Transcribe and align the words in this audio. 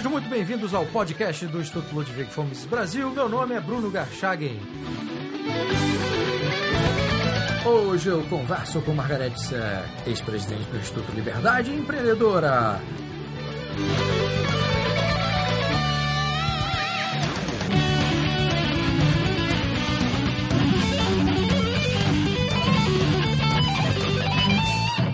Sejam 0.00 0.12
muito 0.12 0.30
bem-vindos 0.30 0.72
ao 0.72 0.86
podcast 0.86 1.46
do 1.48 1.60
Instituto 1.60 1.94
Ludwig 1.94 2.30
Fomes 2.30 2.64
Brasil. 2.64 3.10
Meu 3.10 3.28
nome 3.28 3.54
é 3.54 3.60
Bruno 3.60 3.90
Garchagen. 3.90 4.58
Hoje 7.66 8.08
eu 8.08 8.24
converso 8.24 8.80
com 8.80 8.94
Margarete 8.94 9.38
Sé, 9.38 9.84
ex-presidente 10.06 10.64
do 10.70 10.78
Instituto 10.78 11.12
Liberdade 11.12 11.70
e 11.70 11.76
empreendedora. 11.76 12.80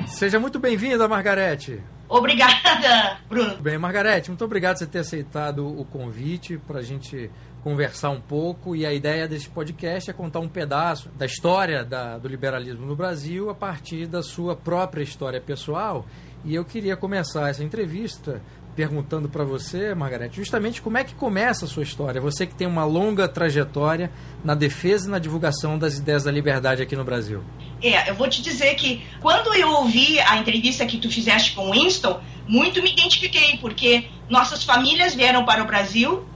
Seja 0.07 0.39
muito 0.39 0.61
bem-vinda, 0.61 1.09
Margarete. 1.09 1.83
Obrigada, 2.09 3.19
Bruno. 3.29 3.57
Bem, 3.57 3.79
Margarete, 3.79 4.31
muito 4.31 4.45
obrigado 4.45 4.75
por 4.75 4.79
você 4.81 4.87
ter 4.87 5.01
aceitado 5.01 5.67
o 5.67 5.85
convite 5.85 6.57
para 6.59 6.79
a 6.79 6.83
gente 6.83 7.31
conversar 7.63 8.11
um 8.11 8.21
pouco. 8.21 8.77
E 8.77 8.87
a 8.87 8.93
ideia 8.93 9.27
desse 9.27 9.49
podcast 9.49 10.09
é 10.09 10.13
contar 10.13 10.39
um 10.39 10.49
pedaço 10.49 11.09
da 11.11 11.27
história 11.27 11.85
da, 11.85 12.17
do 12.17 12.29
liberalismo 12.29 12.87
no 12.87 12.95
Brasil 12.95 13.51
a 13.51 13.55
partir 13.55 14.07
da 14.07 14.23
sua 14.23 14.55
própria 14.55 15.03
história 15.03 15.41
pessoal. 15.41 16.07
E 16.45 16.55
eu 16.55 16.65
queria 16.65 16.97
começar 16.97 17.49
essa 17.49 17.65
entrevista 17.65 18.41
perguntando 18.77 19.27
para 19.27 19.43
você, 19.43 19.95
Margarete, 19.95 20.37
justamente 20.37 20.83
como 20.83 20.99
é 20.99 21.03
que 21.03 21.15
começa 21.15 21.65
a 21.65 21.69
sua 21.69 21.83
história. 21.83 22.21
Você 22.21 22.47
que 22.47 22.55
tem 22.55 22.67
uma 22.67 22.85
longa 22.85 23.27
trajetória 23.27 24.13
na 24.45 24.55
defesa 24.55 25.09
e 25.09 25.11
na 25.11 25.19
divulgação 25.19 25.79
das 25.79 25.97
ideias 25.97 26.25
da 26.25 26.31
liberdade 26.31 26.83
aqui 26.83 26.95
no 26.95 27.03
Brasil. 27.03 27.43
É, 27.83 28.11
eu 28.11 28.15
vou 28.15 28.29
te 28.29 28.43
dizer 28.43 28.75
que 28.75 29.03
quando 29.21 29.55
eu 29.55 29.71
ouvi 29.71 30.21
a 30.21 30.37
entrevista 30.37 30.85
que 30.85 30.99
tu 30.99 31.11
fizeste 31.11 31.53
com 31.53 31.71
o 31.71 31.73
Winston, 31.73 32.21
muito 32.47 32.83
me 32.83 32.93
identifiquei, 32.93 33.57
porque 33.59 34.09
nossas 34.29 34.63
famílias 34.63 35.15
vieram 35.15 35.45
para 35.45 35.63
o 35.63 35.67
Brasil, 35.67 36.27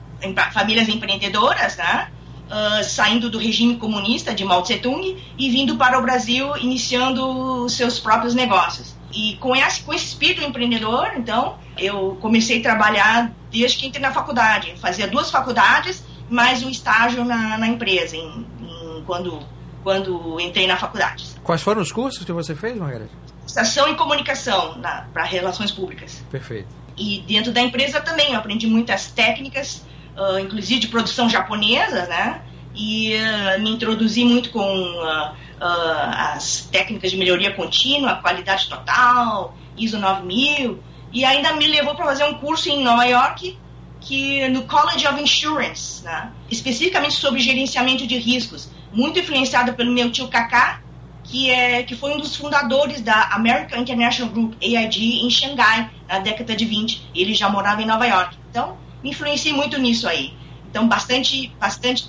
famílias 0.52 0.88
empreendedoras, 0.88 1.76
né? 1.76 2.10
Uh, 2.50 2.82
saindo 2.82 3.30
do 3.30 3.38
regime 3.38 3.76
comunista 3.76 4.34
de 4.34 4.44
Mao 4.44 4.62
Tse 4.62 4.78
Tung 4.78 5.16
e 5.38 5.50
vindo 5.50 5.76
para 5.76 5.96
o 5.96 6.02
Brasil 6.02 6.56
iniciando 6.56 7.68
seus 7.68 8.00
próprios 8.00 8.34
negócios. 8.34 8.96
E 9.12 9.36
com 9.36 9.54
esse, 9.56 9.82
com 9.82 9.92
esse 9.92 10.06
espírito 10.06 10.42
empreendedor, 10.42 11.12
então, 11.16 11.58
eu 11.76 12.16
comecei 12.20 12.60
a 12.60 12.62
trabalhar 12.62 13.32
desde 13.50 13.78
que 13.78 13.86
entrei 13.86 14.02
na 14.02 14.12
faculdade. 14.12 14.74
fazia 14.80 15.08
duas 15.08 15.30
faculdades, 15.30 16.04
mais 16.28 16.62
um 16.62 16.70
estágio 16.70 17.24
na, 17.24 17.58
na 17.58 17.66
empresa, 17.66 18.16
em, 18.16 18.46
em, 18.60 19.02
quando, 19.04 19.40
quando 19.82 20.38
entrei 20.40 20.66
na 20.66 20.76
faculdade. 20.76 21.24
Quais 21.42 21.60
foram 21.60 21.82
os 21.82 21.90
cursos 21.90 22.24
que 22.24 22.32
você 22.32 22.54
fez, 22.54 22.76
Margareth? 22.76 23.08
Estação 23.44 23.88
e 23.90 23.96
comunicação 23.96 24.80
para 25.12 25.24
relações 25.24 25.72
públicas. 25.72 26.24
Perfeito. 26.30 26.68
E 26.96 27.24
dentro 27.26 27.50
da 27.50 27.60
empresa 27.60 28.00
também 28.00 28.32
eu 28.32 28.38
aprendi 28.38 28.66
muitas 28.66 29.10
técnicas, 29.10 29.84
uh, 30.16 30.38
inclusive 30.38 30.80
de 30.80 30.88
produção 30.88 31.28
japonesa, 31.28 32.06
né? 32.06 32.42
E 32.74 33.14
uh, 33.16 33.60
me 33.60 33.70
introduzi 33.70 34.24
muito 34.24 34.50
com 34.50 34.62
uh, 34.62 35.34
as 35.60 36.68
técnicas 36.72 37.10
de 37.10 37.16
melhoria 37.16 37.52
contínua, 37.52 38.16
qualidade 38.16 38.68
total, 38.68 39.54
ISO 39.76 39.98
9000, 39.98 40.82
e 41.12 41.24
ainda 41.24 41.52
me 41.54 41.66
levou 41.66 41.94
para 41.94 42.06
fazer 42.06 42.24
um 42.24 42.34
curso 42.34 42.68
em 42.68 42.82
Nova 42.82 43.04
York 43.04 43.58
que 44.00 44.48
no 44.48 44.62
College 44.62 45.06
of 45.06 45.20
Insurance, 45.20 46.02
né? 46.02 46.32
especificamente 46.50 47.14
sobre 47.14 47.40
gerenciamento 47.40 48.06
de 48.06 48.16
riscos, 48.16 48.70
muito 48.92 49.18
influenciado 49.18 49.74
pelo 49.74 49.92
meu 49.92 50.10
tio 50.10 50.28
Kaká, 50.28 50.80
que 51.22 51.50
é 51.50 51.82
que 51.82 51.94
foi 51.94 52.14
um 52.14 52.18
dos 52.18 52.34
fundadores 52.34 53.02
da 53.02 53.28
American 53.34 53.80
International 53.80 54.32
Group 54.32 54.54
AIG 54.62 55.20
em 55.22 55.30
Xangai 55.30 55.90
na 56.08 56.18
década 56.18 56.56
de 56.56 56.64
20. 56.64 57.10
Ele 57.14 57.34
já 57.34 57.48
morava 57.48 57.82
em 57.82 57.86
Nova 57.86 58.06
York. 58.06 58.36
Então, 58.50 58.78
me 59.02 59.10
influenciei 59.10 59.52
muito 59.52 59.78
nisso 59.78 60.08
aí. 60.08 60.32
Então, 60.68 60.88
bastante 60.88 61.52
bastante 61.60 62.08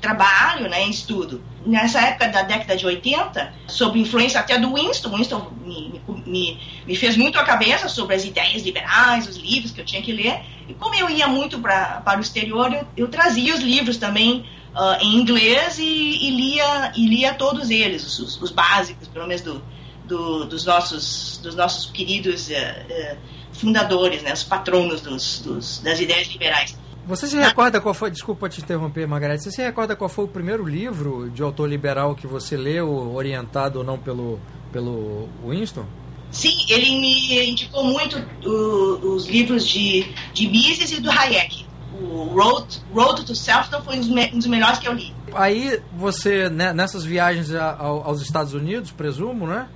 trabalho, 0.00 0.70
né, 0.70 0.84
em 0.84 0.90
estudo 0.90 1.42
nessa 1.64 2.00
época 2.00 2.28
da 2.28 2.42
década 2.42 2.76
de 2.76 2.84
80, 2.84 3.52
sob 3.66 3.98
influência 3.98 4.40
até 4.40 4.58
do 4.58 4.74
Winston. 4.74 5.16
Winston 5.16 5.50
me, 5.64 6.00
me, 6.26 6.60
me, 6.86 6.96
fez 6.96 7.16
muito 7.16 7.38
a 7.38 7.44
cabeça 7.44 7.88
sobre 7.88 8.14
as 8.14 8.24
ideias 8.24 8.62
liberais, 8.62 9.28
os 9.28 9.36
livros 9.36 9.70
que 9.70 9.80
eu 9.80 9.84
tinha 9.84 10.02
que 10.02 10.12
ler. 10.12 10.40
E 10.68 10.74
como 10.74 10.94
eu 10.94 11.08
ia 11.08 11.26
muito 11.28 11.58
pra, 11.58 12.00
para 12.04 12.18
o 12.18 12.22
exterior, 12.22 12.72
eu, 12.72 12.86
eu 12.96 13.08
trazia 13.08 13.54
os 13.54 13.60
livros 13.60 13.96
também 13.96 14.44
uh, 14.74 15.02
em 15.02 15.16
inglês 15.16 15.78
e, 15.78 15.82
e, 15.82 16.30
lia, 16.30 16.92
e 16.96 17.06
lia 17.06 17.34
todos 17.34 17.70
eles, 17.70 18.18
os, 18.18 18.40
os 18.40 18.50
básicos, 18.50 19.08
pelo 19.08 19.26
menos 19.26 19.42
do, 19.42 19.62
do, 20.04 20.44
dos, 20.44 20.64
nossos, 20.64 21.38
dos 21.42 21.54
nossos 21.54 21.90
queridos 21.90 22.48
uh, 22.48 22.52
uh, 22.52 23.16
fundadores, 23.52 24.22
né, 24.22 24.32
os 24.32 24.42
patronos 24.42 25.00
dos, 25.00 25.40
dos, 25.40 25.78
das 25.80 26.00
ideias 26.00 26.28
liberais. 26.28 26.76
Você 27.06 27.26
se 27.26 27.36
recorda 27.36 27.80
qual 27.80 27.94
foi, 27.94 28.10
desculpa 28.10 28.48
te 28.48 28.60
interromper, 28.60 29.06
Margarete, 29.08 29.42
você 29.42 29.50
se 29.50 29.62
recorda 29.62 29.96
qual 29.96 30.08
foi 30.08 30.24
o 30.24 30.28
primeiro 30.28 30.64
livro 30.64 31.28
de 31.30 31.42
autor 31.42 31.68
liberal 31.68 32.14
que 32.14 32.26
você 32.26 32.56
leu, 32.56 33.12
orientado 33.12 33.80
ou 33.80 33.84
não 33.84 33.98
pelo, 33.98 34.38
pelo 34.72 35.28
Winston? 35.44 35.84
Sim, 36.30 36.54
ele 36.68 36.90
me 37.00 37.50
indicou 37.50 37.84
muito 37.84 38.16
o, 38.44 39.14
os 39.14 39.26
livros 39.26 39.66
de, 39.68 40.06
de 40.32 40.48
Mises 40.48 40.92
e 40.92 41.00
do 41.00 41.10
Hayek. 41.10 41.66
O 42.00 42.24
Road, 42.24 42.80
Road 42.92 43.26
to 43.26 43.34
Self 43.34 43.68
foi 43.84 43.98
um 43.98 44.38
dos 44.38 44.46
melhores 44.46 44.78
que 44.78 44.88
eu 44.88 44.94
li. 44.94 45.12
Aí 45.34 45.82
você, 45.94 46.48
né, 46.48 46.72
nessas 46.72 47.04
viagens 47.04 47.52
aos 47.54 48.22
Estados 48.22 48.54
Unidos, 48.54 48.90
presumo, 48.90 49.46
né? 49.46 49.68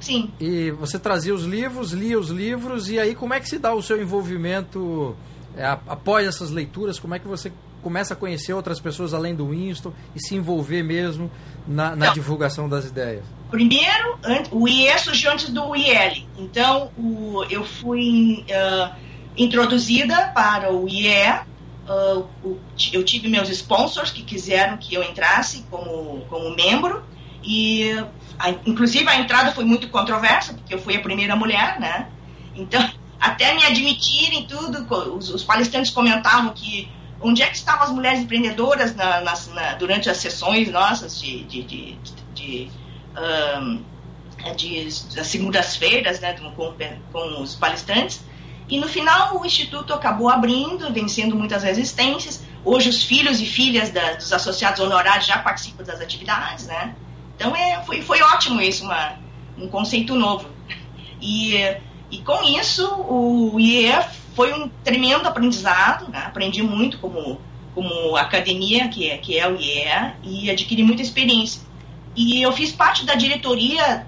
Sim. 0.00 0.30
E 0.40 0.70
você 0.72 0.98
trazia 0.98 1.34
os 1.34 1.44
livros, 1.44 1.92
lia 1.92 2.18
os 2.18 2.30
livros, 2.30 2.88
e 2.90 2.98
aí 2.98 3.14
como 3.14 3.34
é 3.34 3.40
que 3.40 3.48
se 3.48 3.58
dá 3.58 3.72
o 3.74 3.82
seu 3.82 4.00
envolvimento 4.00 5.14
é, 5.56 5.64
após 5.64 6.26
essas 6.26 6.50
leituras, 6.50 6.98
como 6.98 7.14
é 7.14 7.18
que 7.18 7.26
você 7.26 7.52
começa 7.82 8.14
a 8.14 8.16
conhecer 8.16 8.52
outras 8.52 8.78
pessoas 8.78 9.14
além 9.14 9.34
do 9.34 9.48
Winston 9.48 9.92
e 10.14 10.20
se 10.20 10.34
envolver 10.34 10.82
mesmo 10.82 11.30
na, 11.66 11.96
na 11.96 12.08
divulgação 12.12 12.68
das 12.68 12.84
ideias? 12.84 13.24
Primeiro, 13.50 14.18
o 14.52 14.68
IE 14.68 14.96
surgiu 14.98 15.32
antes 15.32 15.48
do 15.48 15.74
IL. 15.74 16.26
Então, 16.38 16.90
o, 16.96 17.44
eu 17.50 17.64
fui 17.64 18.44
uh, 18.48 18.94
introduzida 19.36 20.28
para 20.34 20.72
o 20.72 20.88
IE. 20.88 21.40
Uh, 21.88 22.26
o, 22.44 22.58
eu 22.92 23.04
tive 23.04 23.28
meus 23.28 23.48
sponsors 23.48 24.12
que 24.12 24.22
quiseram 24.22 24.76
que 24.76 24.94
eu 24.94 25.02
entrasse 25.02 25.64
como, 25.70 26.20
como 26.28 26.54
membro. 26.54 27.02
E, 27.42 27.90
a, 28.38 28.50
inclusive, 28.66 29.08
a 29.08 29.18
entrada 29.18 29.50
foi 29.50 29.64
muito 29.64 29.88
controversa, 29.88 30.54
porque 30.54 30.72
eu 30.72 30.78
fui 30.78 30.94
a 30.96 31.00
primeira 31.00 31.34
mulher, 31.34 31.80
né? 31.80 32.08
Então, 32.54 32.88
até 33.20 33.54
me 33.54 33.64
admitirem 33.64 34.46
tudo, 34.46 34.86
os, 35.14 35.28
os 35.28 35.44
palestrantes 35.44 35.90
comentavam 35.90 36.52
que 36.54 36.90
onde 37.20 37.42
é 37.42 37.46
que 37.46 37.56
estavam 37.56 37.84
as 37.84 37.90
mulheres 37.90 38.20
empreendedoras 38.20 38.94
na, 38.94 39.20
na, 39.20 39.34
na, 39.54 39.74
durante 39.74 40.08
as 40.08 40.16
sessões 40.16 40.70
nossas 40.70 41.20
de, 41.20 41.44
de, 41.44 41.62
de, 41.62 41.98
de, 42.34 42.70
um, 43.62 43.82
de 44.56 44.84
das 45.14 45.26
segundas-feiras 45.26 46.18
né, 46.20 46.32
com, 46.32 46.74
com 47.12 47.42
os 47.42 47.54
palestrantes. 47.54 48.24
E 48.68 48.78
no 48.78 48.88
final 48.88 49.38
o 49.38 49.44
Instituto 49.44 49.92
acabou 49.92 50.30
abrindo, 50.30 50.90
vencendo 50.92 51.36
muitas 51.36 51.62
resistências. 51.62 52.42
Hoje 52.64 52.88
os 52.88 53.02
filhos 53.04 53.40
e 53.40 53.44
filhas 53.44 53.90
da, 53.90 54.14
dos 54.14 54.32
associados 54.32 54.80
honorários 54.80 55.26
já 55.26 55.38
participam 55.38 55.84
das 55.84 56.00
atividades, 56.00 56.66
né? 56.66 56.94
Então 57.36 57.54
é, 57.54 57.82
foi, 57.84 58.00
foi 58.00 58.22
ótimo 58.22 58.60
isso, 58.60 58.84
uma, 58.84 59.18
um 59.58 59.68
conceito 59.68 60.14
novo. 60.14 60.48
E 61.20 61.58
e 62.10 62.18
com 62.18 62.42
isso, 62.42 62.86
o 63.08 63.58
IE 63.58 63.92
foi 64.34 64.52
um 64.52 64.68
tremendo 64.82 65.26
aprendizado, 65.26 66.10
né? 66.10 66.24
aprendi 66.26 66.62
muito 66.62 66.98
como, 66.98 67.40
como 67.74 68.16
academia, 68.16 68.88
que 68.88 69.08
é, 69.08 69.18
que 69.18 69.38
é 69.38 69.48
o 69.48 69.56
IE, 69.56 70.12
e 70.22 70.50
adquiri 70.50 70.82
muita 70.82 71.02
experiência. 71.02 71.62
E 72.16 72.42
eu 72.42 72.52
fiz 72.52 72.72
parte 72.72 73.04
da 73.04 73.14
diretoria 73.14 74.06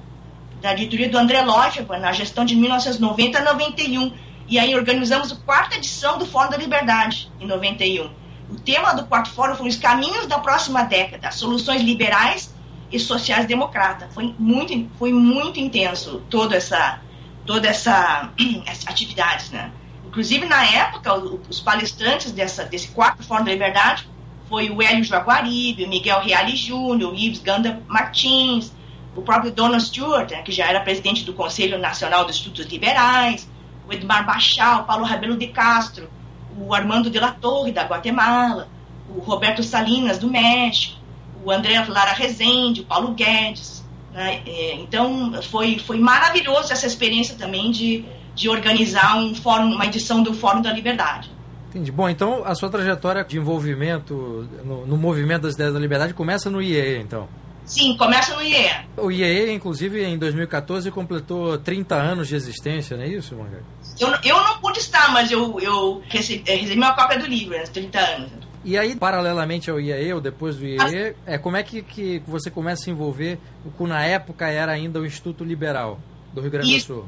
da 0.61 0.73
diretoria 0.75 1.09
do 1.09 1.19
André 1.19 1.43
Lógico 1.43 1.93
na 1.97 2.13
gestão 2.13 2.45
de 2.45 2.55
1990 2.55 3.37
a 3.37 3.43
91. 3.43 4.13
E 4.49 4.59
aí 4.61 4.75
organizamos 4.77 5.33
a 5.33 5.37
quarta 5.37 5.77
edição 5.77 6.19
do 6.19 6.25
Fórum 6.25 6.51
da 6.51 6.57
Liberdade, 6.57 7.31
em 7.41 7.47
91. 7.47 8.09
O 8.49 8.57
tema 8.57 8.93
do 8.93 9.05
quarto 9.07 9.31
fórum 9.31 9.57
foi 9.57 9.69
os 9.69 9.77
caminhos 9.77 10.27
da 10.27 10.39
próxima 10.39 10.83
década, 10.83 11.33
soluções 11.33 11.83
liberais 11.83 12.55
e 12.93 12.99
sociais 13.01 13.47
democratas. 13.47 14.13
Foi 14.15 14.35
muito, 14.39 14.89
foi 14.99 15.13
muito 15.13 15.59
intenso 15.59 16.23
toda 16.31 16.57
essa 16.57 17.01
toda 17.47 17.69
essa, 17.69 18.31
essa 18.67 18.91
atividade, 18.91 19.53
né? 19.53 19.73
Inclusive, 20.07 20.47
na 20.47 20.65
época, 20.65 21.15
os 21.49 21.61
palestrantes 21.61 22.33
dessa, 22.33 22.65
desse 22.65 22.89
quarto 22.89 23.23
Fórum 23.23 23.45
da 23.45 23.53
Liberdade 23.53 24.07
foi 24.49 24.69
o 24.69 24.83
Hélio 24.83 25.05
Jaguaribe, 25.05 25.85
o 25.85 25.89
Miguel 25.89 26.21
Reale 26.21 26.55
Júnior, 26.55 27.13
o 27.13 27.17
Ives 27.17 27.39
Ganda 27.39 27.83
Martins, 27.89 28.73
o 29.17 29.23
próprio 29.23 29.51
Donald 29.51 29.83
Stewart, 29.83 30.31
né, 30.31 30.43
que 30.43 30.53
já 30.53 30.67
era 30.67 30.81
presidente 30.81 31.25
do 31.25 31.33
Conselho 31.33 31.79
Nacional 31.79 32.27
dos 32.27 32.37
Estudos 32.37 32.67
Liberais, 32.67 33.51
o 33.89 33.93
Edmar 33.93 34.27
Bachal, 34.27 34.83
o 34.83 34.85
Paulo 34.85 35.05
Rabelo 35.05 35.37
de 35.37 35.49
Castro, 35.49 36.11
o 36.57 36.75
Armando 36.75 37.09
de 37.09 37.19
la 37.19 37.31
Torre, 37.31 37.73
da 37.73 37.85
Guatemala, 37.85 38.69
o 39.09 39.21
Roberto 39.21 39.63
Salinas, 39.63 40.19
do 40.19 40.31
México, 40.31 40.99
o 41.45 41.51
André 41.51 41.83
Lara 41.89 42.13
Rezende, 42.13 42.83
o 42.83 42.85
Paulo 42.85 43.13
Guedes, 43.13 43.82
né? 44.13 44.43
É, 44.47 44.75
então, 44.75 45.41
foi, 45.43 45.79
foi 45.79 45.99
maravilhoso 45.99 46.73
essa 46.73 46.87
experiência 46.87 47.37
também 47.37 47.71
de, 47.71 48.05
de 48.35 48.49
organizar 48.49 49.17
um 49.17 49.35
fórum, 49.35 49.73
uma 49.73 49.87
edição 49.87 50.23
do 50.23 50.35
Fórum 50.35 50.61
da 50.61 50.73
Liberdade. 50.73 51.31
Entendi. 51.69 51.91
Bom, 51.91 52.09
então 52.09 52.43
a 52.45 52.55
sua 52.55 52.69
trajetória 52.69 53.25
de 53.25 53.39
envolvimento 53.39 54.47
no, 54.63 54.87
no 54.87 54.97
movimento 54.99 55.43
das 55.43 55.55
ideias 55.55 55.73
da 55.73 55.81
liberdade 55.81 56.13
começa 56.13 56.51
no 56.51 56.61
IEE, 56.61 57.01
então? 57.01 57.27
Sim, 57.65 57.97
começa 57.97 58.35
no 58.35 58.43
IEE. 58.43 58.71
O 58.97 59.11
IEE, 59.11 59.53
inclusive, 59.53 60.05
em 60.05 60.19
2014 60.19 60.91
completou 60.91 61.57
30 61.57 61.95
anos 61.95 62.29
de 62.29 62.35
existência, 62.35 62.97
não 62.97 63.05
é 63.05 63.09
isso, 63.09 63.35
Margarida? 63.37 63.65
Eu, 63.99 64.09
eu 64.23 64.45
não 64.45 64.59
pude 64.59 64.81
estar, 64.81 65.11
mas 65.13 65.31
eu, 65.31 65.59
eu 65.61 66.03
recebi, 66.09 66.43
recebi 66.51 66.77
uma 66.77 66.93
cópia 66.93 67.19
do 67.19 67.27
livro, 67.27 67.57
né, 67.57 67.63
30 67.63 67.99
anos. 67.99 68.31
E 68.65 68.79
aí, 68.79 68.95
paralelamente 68.95 69.71
ao 69.71 69.81
IAE, 69.81 70.13
ou 70.13 70.21
depois 70.21 70.57
do 70.57 70.65
IAE, 70.65 71.17
é, 71.27 71.37
como 71.37 71.57
é 71.57 71.63
que, 71.63 71.83
que 71.83 72.23
você 72.27 72.51
começa 72.51 72.83
a 72.83 72.85
se 72.85 72.91
envolver 72.91 73.39
com, 73.77 73.87
na 73.87 74.05
época, 74.05 74.49
era 74.49 74.71
ainda 74.73 75.01
o 75.01 75.07
Instituto 75.07 75.43
Liberal 75.43 76.01
do 76.33 76.41
Rio 76.41 76.51
Grande 76.51 76.73
do 76.73 76.81
Sul? 76.81 77.05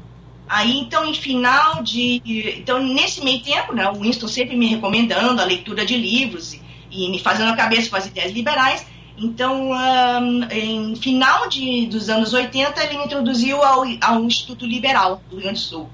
Aí, 0.47 0.77
então, 0.77 1.05
em 1.05 1.13
final 1.13 1.81
de... 1.81 2.21
Então, 2.57 2.83
nesse 2.83 3.23
meio 3.23 3.41
tempo, 3.41 3.73
né, 3.73 3.89
o 3.89 3.95
Winston 3.95 4.27
sempre 4.27 4.55
me 4.55 4.67
recomendando 4.67 5.41
a 5.41 5.45
leitura 5.45 5.85
de 5.85 5.95
livros 5.95 6.53
e, 6.53 6.61
e 6.91 7.09
me 7.09 7.19
fazendo 7.19 7.51
a 7.51 7.55
cabeça 7.55 7.89
com 7.89 7.95
as 7.95 8.05
ideias 8.05 8.31
liberais. 8.31 8.85
Então, 9.17 9.71
um, 9.71 10.43
em 10.51 10.95
final 10.95 11.47
de, 11.47 11.87
dos 11.87 12.09
anos 12.09 12.33
80, 12.33 12.83
ele 12.83 12.97
me 12.97 13.05
introduziu 13.05 13.63
ao, 13.63 13.85
ao 14.01 14.23
Instituto 14.25 14.65
Liberal 14.65 15.21
do 15.29 15.35
Rio 15.35 15.43
Grande 15.45 15.59
do 15.59 15.65
Sul. 15.65 15.89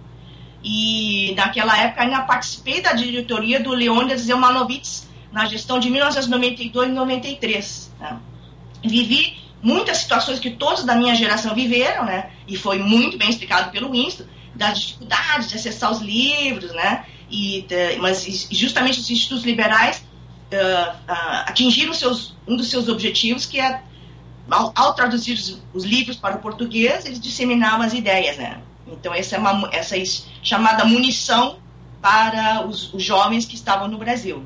E 0.63 1.33
naquela 1.35 1.77
época 1.77 2.01
ainda 2.01 2.21
participei 2.21 2.81
da 2.81 2.93
diretoria 2.93 3.59
do 3.59 3.71
Leônidas 3.71 4.21
Zemanovitz 4.21 5.07
na 5.31 5.45
gestão 5.45 5.79
de 5.79 5.89
1992 5.89 6.89
e 6.89 6.91
93. 6.91 7.91
Né? 7.99 8.19
Vivi 8.83 9.37
muitas 9.61 9.97
situações 9.97 10.39
que 10.39 10.51
todos 10.51 10.83
da 10.83 10.95
minha 10.95 11.15
geração 11.15 11.53
viveram, 11.53 12.05
né? 12.05 12.31
E 12.47 12.57
foi 12.57 12.79
muito 12.79 13.17
bem 13.17 13.29
explicado 13.29 13.71
pelo 13.71 13.91
Winston, 13.91 14.23
das 14.55 14.79
dificuldades 14.79 15.49
de 15.49 15.55
acessar 15.55 15.91
os 15.91 15.99
livros, 15.99 16.71
né? 16.73 17.05
E, 17.29 17.65
mas 17.99 18.47
justamente 18.51 18.99
os 18.99 19.09
institutos 19.09 19.45
liberais 19.45 20.03
uh, 20.51 20.91
uh, 20.91 21.43
atingiram 21.45 21.93
seus, 21.93 22.35
um 22.47 22.57
dos 22.57 22.69
seus 22.69 22.89
objetivos, 22.89 23.45
que 23.45 23.59
é, 23.59 23.81
ao, 24.49 24.73
ao 24.75 24.93
traduzir 24.93 25.33
os, 25.33 25.61
os, 25.73 25.85
livros 25.85 26.17
para 26.17 26.35
o 26.35 26.39
português, 26.39 27.05
eles 27.05 27.19
disseminavam 27.19 27.81
as 27.81 27.93
ideias, 27.93 28.37
né? 28.37 28.59
Então, 28.87 29.13
essa 29.13 29.35
é 29.35 29.39
uma 29.39 29.69
essa 29.71 29.97
é 29.97 30.03
chamada 30.43 30.83
munição 30.83 31.59
para 32.01 32.65
os, 32.67 32.93
os 32.93 33.03
jovens 33.03 33.45
que 33.45 33.55
estavam 33.55 33.87
no 33.87 33.97
Brasil. 33.97 34.45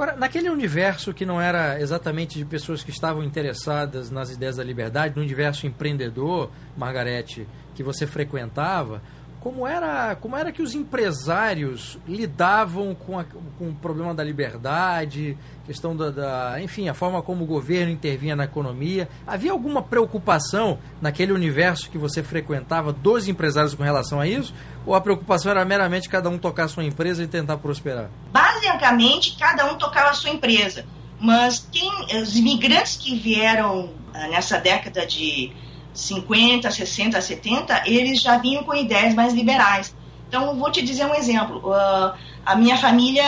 Agora, 0.00 0.16
naquele 0.16 0.48
universo 0.48 1.12
que 1.12 1.26
não 1.26 1.38
era 1.38 1.78
exatamente 1.78 2.38
de 2.38 2.44
pessoas 2.46 2.82
que 2.82 2.90
estavam 2.90 3.22
interessadas 3.22 4.10
nas 4.10 4.30
ideias 4.30 4.56
da 4.56 4.64
liberdade, 4.64 5.14
no 5.14 5.20
universo 5.20 5.66
empreendedor, 5.66 6.50
Margarete, 6.74 7.46
que 7.74 7.82
você 7.82 8.06
frequentava, 8.06 9.02
como 9.40 9.66
era, 9.66 10.14
como 10.16 10.36
era 10.36 10.52
que 10.52 10.60
os 10.60 10.74
empresários 10.74 11.98
lidavam 12.06 12.94
com, 12.94 13.18
a, 13.18 13.24
com 13.24 13.68
o 13.70 13.74
problema 13.74 14.14
da 14.14 14.22
liberdade, 14.22 15.36
questão 15.64 15.96
da, 15.96 16.10
da, 16.10 16.62
enfim, 16.62 16.88
a 16.88 16.94
forma 16.94 17.22
como 17.22 17.44
o 17.44 17.46
governo 17.46 17.90
intervinha 17.90 18.36
na 18.36 18.44
economia. 18.44 19.08
Havia 19.26 19.52
alguma 19.52 19.82
preocupação 19.82 20.78
naquele 21.00 21.32
universo 21.32 21.90
que 21.90 21.96
você 21.96 22.22
frequentava 22.22 22.92
dos 22.92 23.28
empresários 23.28 23.74
com 23.74 23.82
relação 23.82 24.20
a 24.20 24.26
isso? 24.26 24.54
Ou 24.84 24.94
a 24.94 25.00
preocupação 25.00 25.50
era 25.50 25.64
meramente 25.64 26.08
cada 26.08 26.28
um 26.28 26.38
tocar 26.38 26.64
a 26.64 26.68
sua 26.68 26.84
empresa 26.84 27.22
e 27.22 27.26
tentar 27.26 27.56
prosperar? 27.56 28.10
Basicamente, 28.32 29.36
cada 29.38 29.64
um 29.72 29.76
tocava 29.76 30.10
a 30.10 30.14
sua 30.14 30.30
empresa. 30.30 30.84
Mas 31.18 31.66
quem, 31.72 31.90
os 32.20 32.36
imigrantes 32.36 32.96
que 32.96 33.14
vieram 33.18 33.90
ah, 34.12 34.28
nessa 34.28 34.58
década 34.58 35.06
de 35.06 35.52
50, 35.92 36.70
60, 36.70 37.20
70, 37.20 37.82
eles 37.86 38.22
já 38.22 38.38
vinham 38.38 38.62
com 38.64 38.74
ideias 38.74 39.14
mais 39.14 39.32
liberais. 39.34 39.94
Então, 40.28 40.56
vou 40.56 40.70
te 40.70 40.82
dizer 40.82 41.06
um 41.06 41.14
exemplo. 41.14 41.58
Uh, 41.58 42.14
a 42.46 42.54
minha 42.54 42.76
família 42.76 43.24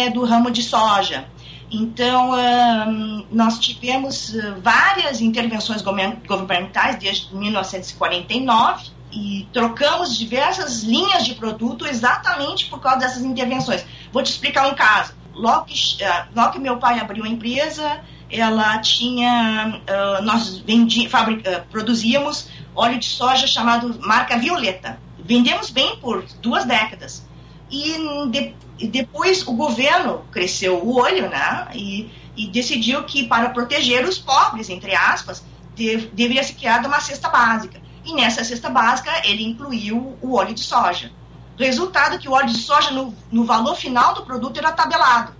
é 0.00 0.10
do 0.10 0.24
ramo 0.24 0.50
de 0.50 0.62
soja. 0.62 1.26
Então, 1.70 2.30
uh, 2.30 3.26
nós 3.30 3.58
tivemos 3.58 4.30
uh, 4.30 4.60
várias 4.62 5.20
intervenções 5.20 5.82
governamentais 5.82 6.96
desde 6.96 7.34
1949 7.34 8.90
e 9.12 9.46
trocamos 9.52 10.16
diversas 10.16 10.82
linhas 10.82 11.24
de 11.24 11.34
produto 11.34 11.86
exatamente 11.86 12.66
por 12.66 12.80
causa 12.80 13.00
dessas 13.00 13.22
intervenções. 13.22 13.84
Vou 14.12 14.22
te 14.22 14.30
explicar 14.30 14.66
um 14.68 14.74
caso. 14.74 15.12
Logo 15.34 15.66
que, 15.66 15.74
logo 16.34 16.52
que 16.52 16.58
meu 16.58 16.78
pai 16.78 16.98
abriu 16.98 17.24
a 17.24 17.28
empresa, 17.28 18.00
ela 18.30 18.78
tinha, 18.78 19.80
uh, 19.88 20.22
nós 20.22 20.58
vendi, 20.58 21.08
fabrica, 21.08 21.58
uh, 21.58 21.70
produzíamos 21.70 22.48
óleo 22.74 22.98
de 22.98 23.06
soja 23.06 23.46
chamado 23.46 23.98
marca 24.00 24.38
Violeta. 24.38 25.00
Vendemos 25.18 25.70
bem 25.70 25.96
por 25.98 26.24
duas 26.40 26.64
décadas. 26.64 27.26
E, 27.70 27.96
de, 28.30 28.54
depois 28.86 29.46
o 29.46 29.52
governo 29.52 30.24
cresceu 30.30 30.78
o 30.84 30.96
olho, 30.96 31.28
né? 31.28 31.68
E, 31.74 32.10
e, 32.36 32.46
decidiu 32.46 33.02
que 33.04 33.26
para 33.26 33.50
proteger 33.50 34.04
os 34.04 34.18
pobres, 34.18 34.68
entre 34.70 34.94
aspas, 34.94 35.44
de, 35.74 35.96
deveria 36.12 36.42
ser 36.44 36.54
criada 36.54 36.88
uma 36.88 37.00
cesta 37.00 37.28
básica. 37.28 37.80
E 38.04 38.14
nessa 38.14 38.44
cesta 38.44 38.70
básica 38.70 39.10
ele 39.24 39.42
incluiu 39.42 40.16
o 40.22 40.34
óleo 40.34 40.54
de 40.54 40.62
soja. 40.62 41.12
Resultado 41.58 42.18
que 42.18 42.28
o 42.28 42.32
óleo 42.32 42.46
de 42.46 42.58
soja 42.58 42.90
no, 42.92 43.14
no 43.32 43.44
valor 43.44 43.74
final 43.74 44.14
do 44.14 44.24
produto 44.24 44.58
era 44.58 44.70
tabelado. 44.70 45.32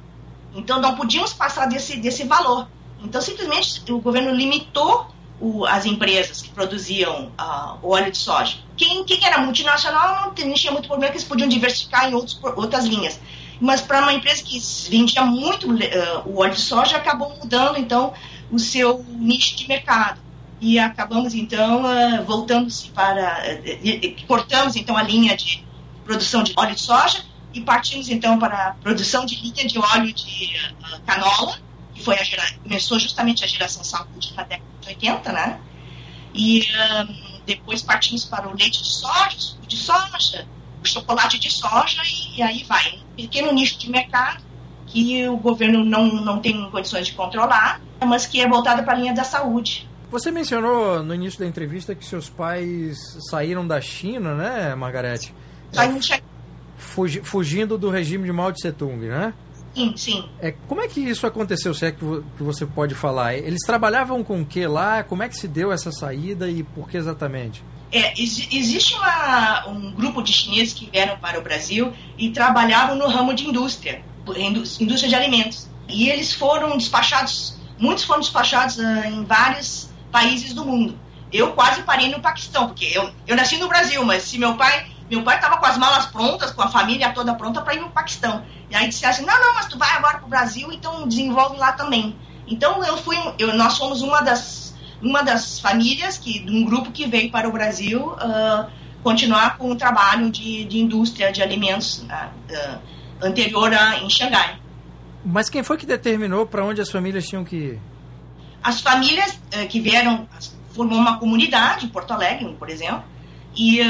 Então 0.54 0.80
não 0.80 0.96
podíamos 0.96 1.32
passar 1.32 1.66
desse, 1.66 1.96
desse 1.96 2.24
valor. 2.24 2.66
Então, 3.02 3.20
simplesmente, 3.20 3.82
o 3.90 4.00
governo 4.00 4.32
limitou 4.32 5.06
o, 5.40 5.64
as 5.64 5.86
empresas 5.86 6.42
que 6.42 6.50
produziam 6.50 7.32
uh, 7.38 7.78
óleo 7.82 8.10
de 8.10 8.18
soja. 8.18 8.56
Quem, 8.76 9.04
quem 9.04 9.24
era 9.24 9.38
multinacional 9.38 10.26
não 10.26 10.54
tinha 10.54 10.72
muito 10.72 10.88
problema, 10.88 11.12
que 11.12 11.18
eles 11.18 11.28
podiam 11.28 11.48
diversificar 11.48 12.08
em 12.08 12.14
outros, 12.14 12.38
outras 12.56 12.84
linhas. 12.86 13.20
Mas 13.60 13.80
para 13.80 14.00
uma 14.02 14.12
empresa 14.12 14.42
que 14.42 14.60
vendia 14.88 15.24
muito 15.24 15.70
uh, 15.70 15.76
o 16.26 16.40
óleo 16.40 16.54
de 16.54 16.60
soja, 16.60 16.96
acabou 16.96 17.36
mudando, 17.36 17.78
então, 17.78 18.12
o 18.50 18.58
seu 18.58 19.04
nicho 19.08 19.56
de 19.56 19.68
mercado. 19.68 20.20
E 20.60 20.78
acabamos, 20.78 21.34
então, 21.34 21.82
uh, 21.84 22.24
voltando-se 22.24 22.88
para... 22.88 23.42
Uh, 23.62 24.26
cortamos, 24.26 24.76
então, 24.76 24.96
a 24.96 25.02
linha 25.02 25.36
de 25.36 25.64
produção 26.04 26.42
de 26.42 26.52
óleo 26.56 26.74
de 26.74 26.80
soja 26.80 27.22
e 27.54 27.60
partimos, 27.60 28.08
então, 28.08 28.38
para 28.38 28.68
a 28.68 28.70
produção 28.74 29.24
de 29.24 29.36
linha 29.36 29.66
de 29.66 29.78
óleo 29.78 30.12
de 30.12 30.72
canola, 31.06 31.57
que 31.98 32.04
foi 32.04 32.18
a 32.18 32.22
gera, 32.22 32.44
começou 32.62 32.98
justamente 32.98 33.44
a 33.44 33.46
geração 33.46 33.82
saúde 33.82 34.32
na 34.36 34.44
década 34.44 34.70
de 34.80 34.88
80, 34.88 35.32
né? 35.32 35.60
E 36.32 36.62
um, 36.62 37.40
depois 37.44 37.82
partimos 37.82 38.24
para 38.24 38.48
o 38.48 38.56
leite 38.56 38.82
de 38.82 38.90
soja, 38.90 39.36
o 39.36 39.40
suco 39.40 39.66
de 39.66 39.76
soja, 39.76 40.46
o 40.82 40.86
chocolate 40.86 41.38
de 41.38 41.50
soja 41.50 42.00
e, 42.04 42.38
e, 42.38 42.42
aí 42.42 42.64
vai. 42.64 43.00
Um 43.12 43.16
pequeno 43.16 43.52
nicho 43.52 43.78
de 43.78 43.90
mercado 43.90 44.42
que 44.86 45.28
o 45.28 45.36
governo 45.36 45.84
não, 45.84 46.06
não 46.06 46.40
tem 46.40 46.70
condições 46.70 47.08
de 47.08 47.12
controlar, 47.12 47.80
mas 48.06 48.26
que 48.26 48.40
é 48.40 48.48
voltado 48.48 48.82
para 48.84 48.94
a 48.94 48.96
linha 48.96 49.12
da 49.12 49.24
saúde. 49.24 49.88
Você 50.10 50.30
mencionou 50.30 51.02
no 51.02 51.14
início 51.14 51.38
da 51.40 51.46
entrevista 51.46 51.94
que 51.94 52.04
seus 52.04 52.30
pais 52.30 52.96
saíram 53.28 53.66
da 53.66 53.80
China, 53.80 54.34
né, 54.34 54.74
Margarete? 54.74 55.34
Saíram 55.70 55.98
é, 55.98 56.22
fugindo 57.22 57.76
do 57.76 57.90
regime 57.90 58.24
de 58.24 58.32
Mao 58.32 58.50
Tse 58.50 58.72
Tung, 58.72 59.06
né? 59.06 59.34
Sim, 59.78 59.94
sim. 59.96 60.24
É, 60.40 60.50
como 60.66 60.80
é 60.80 60.88
que 60.88 61.00
isso 61.00 61.24
aconteceu, 61.24 61.72
se 61.72 61.86
é 61.86 61.92
que, 61.92 62.04
você 62.40 62.66
pode 62.66 62.96
falar? 62.96 63.36
Eles 63.36 63.60
trabalhavam 63.64 64.24
com 64.24 64.42
o 64.42 64.44
que 64.44 64.66
lá? 64.66 65.04
Como 65.04 65.22
é 65.22 65.28
que 65.28 65.36
se 65.36 65.46
deu 65.46 65.70
essa 65.70 65.92
saída 65.92 66.50
e 66.50 66.64
por 66.64 66.90
que 66.90 66.96
exatamente? 66.96 67.62
É, 67.92 68.12
ex 68.20 68.48
existe 68.52 68.94
uma, 68.94 69.68
um 69.68 69.92
grupo 69.92 70.20
de 70.20 70.32
chineses 70.32 70.74
que 70.74 70.90
vieram 70.90 71.16
para 71.18 71.38
o 71.38 71.42
Brasil 71.42 71.92
e 72.18 72.30
trabalhavam 72.30 72.96
no 72.96 73.06
ramo 73.06 73.32
de 73.32 73.46
indústria, 73.46 74.02
indústria 74.80 75.08
de 75.08 75.14
alimentos. 75.14 75.68
E 75.88 76.08
eles 76.08 76.34
foram 76.34 76.76
despachados, 76.76 77.56
muitos 77.78 78.02
foram 78.02 78.20
despachados 78.20 78.78
uh, 78.78 79.06
em 79.06 79.24
vários 79.24 79.90
países 80.10 80.52
do 80.52 80.64
mundo. 80.64 80.98
Eu 81.32 81.52
quase 81.52 81.82
parei 81.82 82.10
no 82.10 82.20
Paquistão, 82.20 82.66
porque 82.66 82.86
eu, 82.92 83.12
eu 83.28 83.36
nasci 83.36 83.56
no 83.58 83.68
Brasil, 83.68 84.04
mas 84.04 84.24
se 84.24 84.38
meu 84.38 84.56
pai 84.56 84.88
meu 85.10 85.22
pai 85.22 85.36
estava 85.36 85.56
com 85.56 85.66
as 85.66 85.78
malas 85.78 86.06
prontas, 86.06 86.50
com 86.50 86.62
a 86.62 86.68
família 86.68 87.12
toda 87.12 87.34
pronta 87.34 87.62
para 87.62 87.74
ir 87.74 87.80
no 87.80 87.90
Paquistão. 87.90 88.44
E 88.70 88.76
aí 88.76 88.88
disse 88.88 89.04
assim: 89.06 89.24
não, 89.24 89.40
não, 89.40 89.54
mas 89.54 89.66
tu 89.66 89.78
vai 89.78 89.90
agora 89.90 90.18
para 90.18 90.26
o 90.26 90.28
Brasil, 90.28 90.70
então 90.72 91.06
desenvolve 91.06 91.56
lá 91.56 91.72
também. 91.72 92.16
Então 92.46 92.82
eu 92.84 92.96
fui, 92.96 93.16
eu, 93.38 93.54
nós 93.56 93.76
fomos 93.76 94.02
uma 94.02 94.20
das, 94.20 94.74
uma 95.02 95.22
das 95.22 95.60
famílias 95.60 96.18
que, 96.18 96.44
um 96.48 96.64
grupo 96.64 96.90
que 96.90 97.06
veio 97.06 97.30
para 97.30 97.48
o 97.48 97.52
Brasil 97.52 98.12
uh, 98.12 98.70
continuar 99.02 99.56
com 99.56 99.70
o 99.70 99.76
trabalho 99.76 100.30
de, 100.30 100.64
de 100.64 100.78
indústria 100.78 101.30
de 101.30 101.42
alimentos 101.42 101.98
uh, 101.98 102.04
uh, 102.04 102.80
anterior 103.22 103.72
a, 103.72 103.98
em 103.98 104.08
Xangai. 104.08 104.58
Mas 105.24 105.48
quem 105.50 105.62
foi 105.62 105.76
que 105.76 105.86
determinou 105.86 106.46
para 106.46 106.64
onde 106.64 106.80
as 106.80 106.90
famílias 106.90 107.26
tinham 107.26 107.44
que 107.44 107.56
ir? 107.56 107.80
As 108.62 108.80
famílias 108.80 109.38
eh, 109.50 109.66
que 109.66 109.80
vieram, 109.80 110.28
formou 110.74 110.98
uma 110.98 111.18
comunidade 111.18 111.86
em 111.86 111.88
Porto 111.88 112.12
Alegre, 112.12 112.54
por 112.58 112.68
exemplo, 112.70 113.04
e 113.58 113.80
uh, 113.80 113.84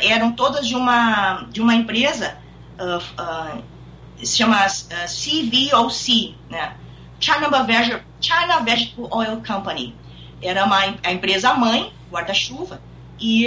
eram 0.00 0.32
todas 0.32 0.66
de 0.66 0.74
uma, 0.74 1.46
de 1.50 1.60
uma 1.60 1.74
empresa, 1.74 2.38
uh, 2.80 2.96
uh, 3.22 3.62
se 4.16 4.38
chama 4.38 4.66
CVOC, 4.66 6.34
né? 6.48 6.72
China, 7.20 7.62
Vegetable, 7.62 8.06
China 8.20 8.60
Vegetable 8.60 9.08
Oil 9.10 9.42
Company. 9.46 9.94
Era 10.40 10.64
uma, 10.64 10.78
a 11.04 11.12
empresa 11.12 11.52
mãe, 11.52 11.92
guarda-chuva, 12.10 12.80
e, 13.20 13.46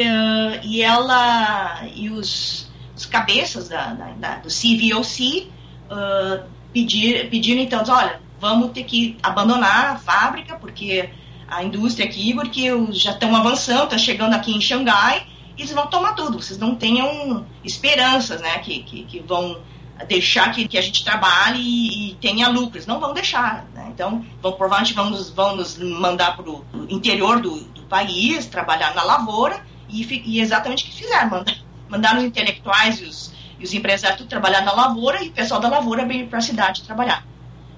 e 0.64 0.82
ela 0.82 1.84
e 1.94 2.10
os, 2.10 2.72
os 2.96 3.06
cabeças 3.06 3.68
da, 3.68 3.88
da, 3.94 4.06
da, 4.12 4.36
do 4.36 4.48
CVOC 4.48 5.52
uh, 5.92 6.46
pedir, 6.72 7.30
pedindo 7.30 7.60
então, 7.60 7.84
olha, 7.88 8.22
vamos 8.40 8.72
ter 8.72 8.84
que 8.84 9.18
abandonar 9.24 9.94
a 9.94 9.98
fábrica, 9.98 10.56
porque 10.56 11.10
a 11.48 11.64
indústria 11.64 12.06
aqui, 12.06 12.34
porque 12.34 12.70
já 12.92 13.12
estão 13.12 13.36
avançando, 13.36 13.84
estão 13.86 14.00
chegando 14.00 14.34
aqui 14.34 14.56
em 14.56 14.62
Xangai, 14.62 15.26
eles 15.58 15.72
vão 15.72 15.88
tomar 15.88 16.14
tudo. 16.14 16.42
Vocês 16.42 16.60
não 16.60 16.76
tenham 16.76 17.46
esperanças, 17.64 18.42
né, 18.42 18.60
que, 18.60 18.84
que, 18.84 19.04
que 19.04 19.20
vão 19.22 19.62
deixar 20.08 20.52
que, 20.52 20.68
que 20.68 20.78
a 20.78 20.82
gente 20.82 21.04
trabalhe 21.04 21.60
e, 21.60 22.12
e 22.12 22.16
tenha 22.16 22.50
lucros. 22.50 22.86
Não 22.86 23.00
vão 23.00 23.14
deixar. 23.14 23.66
Né? 23.74 23.88
Então, 23.94 24.26
vão, 24.42 24.52
provavelmente 24.54 24.94
vão 24.94 25.10
nos, 25.10 25.30
vão 25.30 25.56
nos 25.56 25.78
mandar 25.78 26.36
para 26.36 26.50
o 26.50 26.66
interior 26.90 27.40
do, 27.40 27.64
do, 27.64 27.84
país, 27.84 28.46
trabalhar 28.48 28.94
na 28.96 29.04
lavoura, 29.04 29.64
e, 29.88 30.04
e 30.26 30.42
exatamente 30.42 30.84
o 30.84 30.88
que 30.88 30.96
fizeram. 30.96 31.30
Mandar, 31.30 31.56
mandaram 31.88 32.18
os 32.18 32.26
intelectuais 32.26 33.00
e 33.00 33.04
os, 33.06 33.32
e 33.60 33.64
os 33.64 33.74
empresários 33.74 34.18
tudo 34.18 34.28
trabalhar 34.28 34.62
na 34.62 34.74
lavoura, 34.74 35.24
e 35.24 35.30
o 35.30 35.32
pessoal 35.32 35.62
da 35.62 35.70
lavoura 35.70 36.06
veio 36.06 36.28
para 36.28 36.40
a 36.40 36.42
cidade 36.42 36.84
trabalhar. 36.84 37.26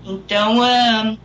Então, 0.04 0.60
uh, 0.60 1.18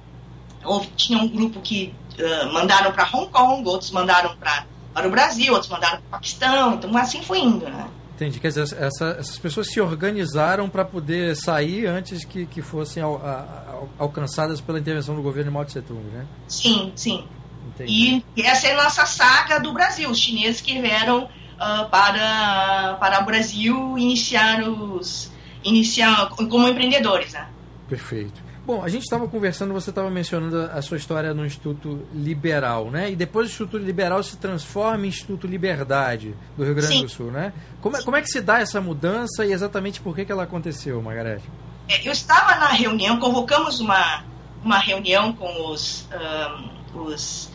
houve, 0.65 0.89
tinha 0.97 1.19
um 1.19 1.29
grupo 1.29 1.61
que 1.61 1.95
uh, 2.19 2.53
mandaram 2.53 2.93
para 2.93 3.09
Hong 3.13 3.31
Kong, 3.31 3.67
outros 3.69 3.93
mandaram 3.93 4.37
pra, 4.37 4.67
para 4.93 5.07
o 5.07 5.11
Brasil, 5.11 5.53
outros 5.53 5.71
mandaram 5.71 5.99
para 5.99 6.07
o 6.07 6.11
Paquistão, 6.11 6.75
então 6.75 6.97
assim 6.97 7.23
foi 7.23 7.41
indo, 7.41 7.65
né? 7.69 7.89
Entendi. 8.15 8.39
Quer 8.39 8.49
dizer, 8.49 8.63
essa, 8.79 9.17
essas 9.19 9.39
pessoas 9.39 9.69
se 9.69 9.81
organizaram 9.81 10.69
para 10.69 10.85
poder 10.85 11.35
sair 11.35 11.87
antes 11.87 12.25
que, 12.25 12.47
que 12.47 12.63
fossem 12.63 13.03
al, 13.03 13.15
al, 13.17 13.89
alcançadas 13.99 14.61
pela 14.61 14.79
intervenção 14.79 15.17
do 15.17 15.23
governo 15.23 15.51
de 15.51 15.55
Mao 15.55 15.65
Tse 15.65 15.83
Tung, 15.83 16.05
né? 16.13 16.27
Sim, 16.47 16.93
sim. 16.95 17.27
Entendi. 17.75 18.25
E 18.37 18.43
essa 18.43 18.69
é 18.69 18.75
a 18.75 18.85
nossa 18.85 19.07
saga 19.07 19.59
do 19.59 19.73
Brasil. 19.73 20.11
Os 20.11 20.19
chineses 20.19 20.61
que 20.61 20.81
vieram 20.81 21.25
uh, 21.25 21.89
para, 21.91 22.97
para 23.01 23.23
o 23.23 23.25
Brasil 23.25 23.99
iniciar, 23.99 24.63
os, 24.63 25.33
iniciar 25.65 26.29
como 26.29 26.69
empreendedores, 26.69 27.33
né? 27.33 27.49
Perfeito. 27.89 28.52
Bom, 28.65 28.81
a 28.85 28.89
gente 28.89 29.03
estava 29.03 29.27
conversando, 29.27 29.75
você 29.75 29.91
estava 29.91 30.09
mencionando 30.09 30.71
a 30.73 30.81
sua 30.81 30.97
história 30.97 31.35
no 31.35 31.45
Instituto 31.45 32.07
Liberal, 32.15 32.93
né? 32.93 33.11
E 33.11 33.17
depois 33.17 33.49
o 33.49 33.51
Instituto 33.51 33.77
Liberal 33.77 34.23
se 34.23 34.37
transforma 34.37 35.05
em 35.05 35.09
Instituto 35.09 35.49
Liberdade 35.49 36.33
do 36.57 36.63
Rio 36.63 36.73
Grande 36.73 36.95
Sim. 36.95 37.03
do 37.03 37.09
Sul, 37.09 37.33
né? 37.33 37.53
Como, 37.81 37.97
é, 37.97 38.03
como 38.03 38.17
é 38.17 38.23
que 38.23 38.29
se 38.29 38.41
dá 38.41 38.61
essa 38.61 38.81
mudança 38.81 39.45
e 39.45 39.53
exatamente 39.53 40.01
por 40.01 40.15
que, 40.15 40.25
que 40.25 40.31
ela 40.31 40.45
aconteceu, 40.45 41.03
Margarete? 41.03 41.45
É, 41.89 42.07
eu 42.07 42.13
estava 42.13 42.55
na 42.55 42.69
reunião, 42.69 43.19
convocamos 43.19 43.81
uma, 43.81 44.23
uma 44.63 44.79
reunião 44.79 45.33
com 45.33 45.69
os, 45.69 46.09
um, 46.95 47.01
os 47.01 47.51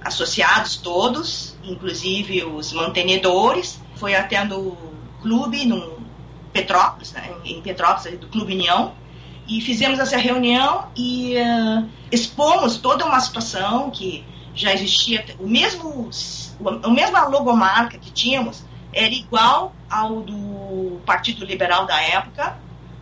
associados 0.00 0.76
todos, 0.76 1.54
inclusive 1.62 2.44
os 2.44 2.72
mantenedores. 2.72 3.78
Foi 3.96 4.14
até 4.14 4.42
no 4.42 4.74
clube, 5.20 5.66
no 5.66 5.98
Petrópolis, 6.50 7.12
né? 7.12 7.30
em 7.44 7.60
Petrópolis, 7.60 8.18
do 8.18 8.28
Clube 8.28 8.54
União 8.54 8.94
e 9.48 9.60
fizemos 9.60 9.98
essa 9.98 10.16
reunião 10.16 10.86
e 10.96 11.34
uh, 11.36 11.88
expomos 12.10 12.76
toda 12.78 13.04
uma 13.04 13.20
situação 13.20 13.90
que 13.90 14.24
já 14.54 14.72
existia, 14.72 15.24
o 15.38 15.46
mesmo, 15.46 16.10
a 16.82 16.88
mesma 16.88 17.26
logomarca 17.26 17.98
que 17.98 18.10
tínhamos 18.10 18.64
era 18.92 19.12
igual 19.12 19.74
ao 19.88 20.22
do 20.22 20.98
Partido 21.04 21.44
Liberal 21.44 21.86
da 21.86 22.00
época. 22.00 22.58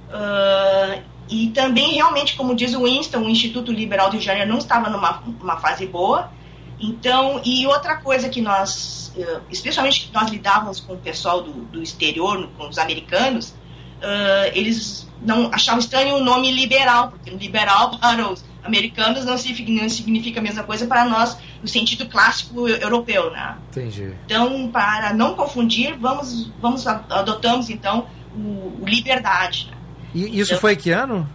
Uh, 0.09 1.03
e 1.29 1.49
também, 1.51 1.95
realmente, 1.95 2.37
como 2.37 2.55
diz 2.55 2.75
o 2.75 2.83
Winston, 2.85 3.21
o 3.21 3.29
Instituto 3.31 3.73
Liberal 3.73 4.11
de 4.11 4.21
Janeiro 4.21 4.51
não 4.51 4.59
estava 4.59 4.91
numa 4.91 5.23
uma 5.41 5.57
fase 5.59 5.87
boa. 5.87 6.31
Então, 6.79 7.41
e 7.45 7.67
outra 7.67 7.97
coisa 7.97 8.29
que 8.29 8.43
nós, 8.43 9.15
especialmente 9.49 10.07
que 10.07 10.13
nós 10.13 10.29
lidávamos 10.29 10.81
com 10.81 10.95
o 10.95 10.99
pessoal 10.99 11.41
do, 11.41 11.53
do 11.53 11.83
exterior, 11.83 12.51
com 12.59 12.69
os 12.69 12.77
americanos, 12.77 13.55
uh, 13.99 14.51
eles 14.55 15.09
não 15.23 15.51
achavam 15.53 15.81
estranho 15.81 16.17
o 16.17 16.25
nome 16.25 16.51
liberal, 16.53 17.11
porque 17.11 17.31
liberal 17.31 17.99
para 17.99 18.31
os 18.31 18.45
americanos 18.63 19.25
não 19.25 19.37
significa, 19.37 20.41
a 20.41 20.43
mesma 20.43 20.63
coisa 20.63 20.87
para 20.87 21.05
nós 21.05 21.37
no 21.63 21.69
sentido 21.69 22.07
clássico 22.07 22.69
europeu, 22.69 23.31
né? 23.31 23.57
Entendi. 23.71 24.15
Então, 24.25 24.69
para 24.71 25.13
não 25.13 25.35
confundir, 25.35 25.97
vamos, 25.99 26.51
vamos 26.61 26.87
adotamos 26.87 27.71
então 27.71 28.07
o, 28.35 28.81
o 28.81 28.85
liberdade. 28.87 29.69
Né? 29.71 29.77
E 30.15 30.41
isso 30.41 30.53
então, 30.53 30.61
foi 30.61 30.77
que 30.77 30.91
ano? 30.91 31.29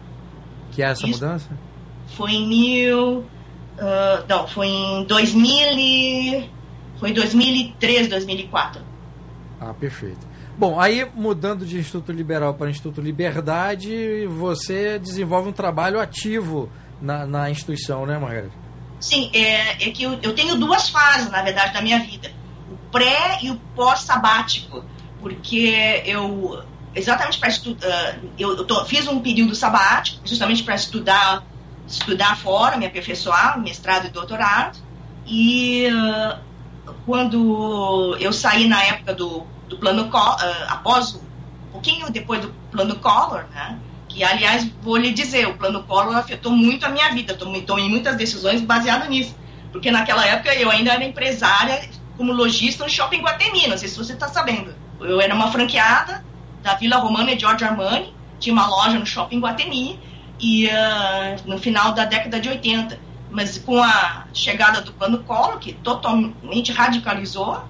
Que 0.72 0.84
é 0.84 0.88
essa 0.88 1.06
mudança? 1.06 1.50
Foi 2.16 2.32
em 2.32 2.48
mil, 2.48 3.20
uh, 3.20 4.26
não, 4.28 4.48
foi 4.48 4.68
em 4.68 5.04
2000 5.06 6.50
foi 7.00 7.14
2003, 7.14 8.10
2004. 8.10 8.82
Ah, 9.60 9.74
perfeito. 9.74 10.28
Bom, 10.60 10.78
aí 10.78 11.10
mudando 11.16 11.66
de 11.66 11.80
Instituto 11.80 12.12
Liberal 12.12 12.54
para 12.54 12.70
Instituto 12.70 13.00
Liberdade, 13.00 14.28
você 14.28 15.00
desenvolve 15.00 15.48
um 15.48 15.54
trabalho 15.54 16.02
ativo 16.02 16.70
na, 17.02 17.26
na 17.26 17.50
instituição, 17.50 18.06
né, 18.06 18.18
Margarida? 18.18 18.52
Sim, 19.00 19.32
é, 19.34 19.88
é 19.88 19.92
que 19.92 20.04
eu, 20.04 20.20
eu, 20.22 20.36
tenho 20.36 20.58
duas 20.58 20.90
fases, 20.90 21.32
na 21.32 21.42
verdade, 21.42 21.74
da 21.74 21.82
minha 21.82 22.00
vida: 22.00 22.30
o 22.70 22.92
pré 22.92 23.40
e 23.42 23.50
o 23.50 23.56
pós-sabático, 23.74 24.84
porque 25.22 26.04
eu 26.06 26.62
exatamente 26.94 27.40
para 27.40 27.48
estudar, 27.48 28.20
eu, 28.38 28.58
eu 28.58 28.66
tô, 28.66 28.84
fiz 28.84 29.08
um 29.08 29.22
período 29.22 29.56
sabático 29.56 30.20
justamente 30.28 30.62
para 30.64 30.76
estudar 30.76 31.42
estudar 31.88 32.36
fora, 32.38 32.76
me 32.76 32.86
aperfeiçoar, 32.86 33.58
mestrado 33.62 34.08
e 34.08 34.10
doutorado, 34.10 34.78
e 35.26 35.88
uh, 35.88 36.38
quando 37.06 38.18
eu 38.20 38.34
saí 38.34 38.68
na 38.68 38.84
época 38.84 39.14
do 39.14 39.48
do 39.70 39.78
plano 39.78 40.08
uh, 40.08 40.38
após 40.68 41.16
um 41.16 41.72
pouquinho 41.72 42.12
depois 42.12 42.42
do 42.42 42.50
plano 42.72 42.96
Collor, 42.96 43.46
né? 43.54 43.78
Que 44.10 44.24
aliás 44.24 44.68
vou 44.82 44.98
lhe 44.98 45.12
dizer, 45.12 45.48
o 45.48 45.54
plano 45.54 45.84
Collor 45.84 46.18
afetou 46.18 46.52
muito 46.52 46.86
a 46.86 46.90
minha 46.90 47.10
vida. 47.14 47.36
Tomei, 47.36 47.62
tomei 47.62 47.88
muitas 47.88 48.18
decisões 48.18 48.60
baseadas 48.62 49.08
nisso, 49.08 49.36
porque 49.72 49.92
naquela 49.92 50.26
época 50.26 50.54
eu 50.56 50.70
ainda 50.70 50.92
era 50.92 51.06
empresária 51.06 51.88
como 52.18 52.34
lojista 52.34 52.84
no 52.84 52.90
Shopping 52.90 53.22
Guatemi. 53.22 53.68
Não 53.68 53.78
sei 53.78 53.88
se 53.88 53.98
você 53.98 54.14
está 54.14 54.28
sabendo. 54.28 54.74
Eu 55.00 55.22
era 55.22 55.34
uma 55.34 55.52
franqueada 55.52 56.26
da 56.64 56.74
Vila 56.74 56.98
Romana 56.98 57.32
e 57.32 57.40
Giorgio 57.40 57.68
Armani, 57.68 58.14
tinha 58.40 58.52
uma 58.52 58.68
loja 58.68 58.98
no 58.98 59.06
Shopping 59.06 59.40
Guatemi 59.40 60.00
e 60.40 60.66
uh, 60.68 60.70
no 61.46 61.58
final 61.58 61.94
da 61.94 62.04
década 62.06 62.40
de 62.40 62.50
80. 62.50 63.00
Mas 63.32 63.60
com 63.60 63.82
a 63.82 64.26
chegada 64.34 64.82
do 64.82 64.92
plano 64.92 65.20
Collor, 65.20 65.60
que 65.60 65.74
totalmente 65.74 66.72
radicalizou 66.72 67.64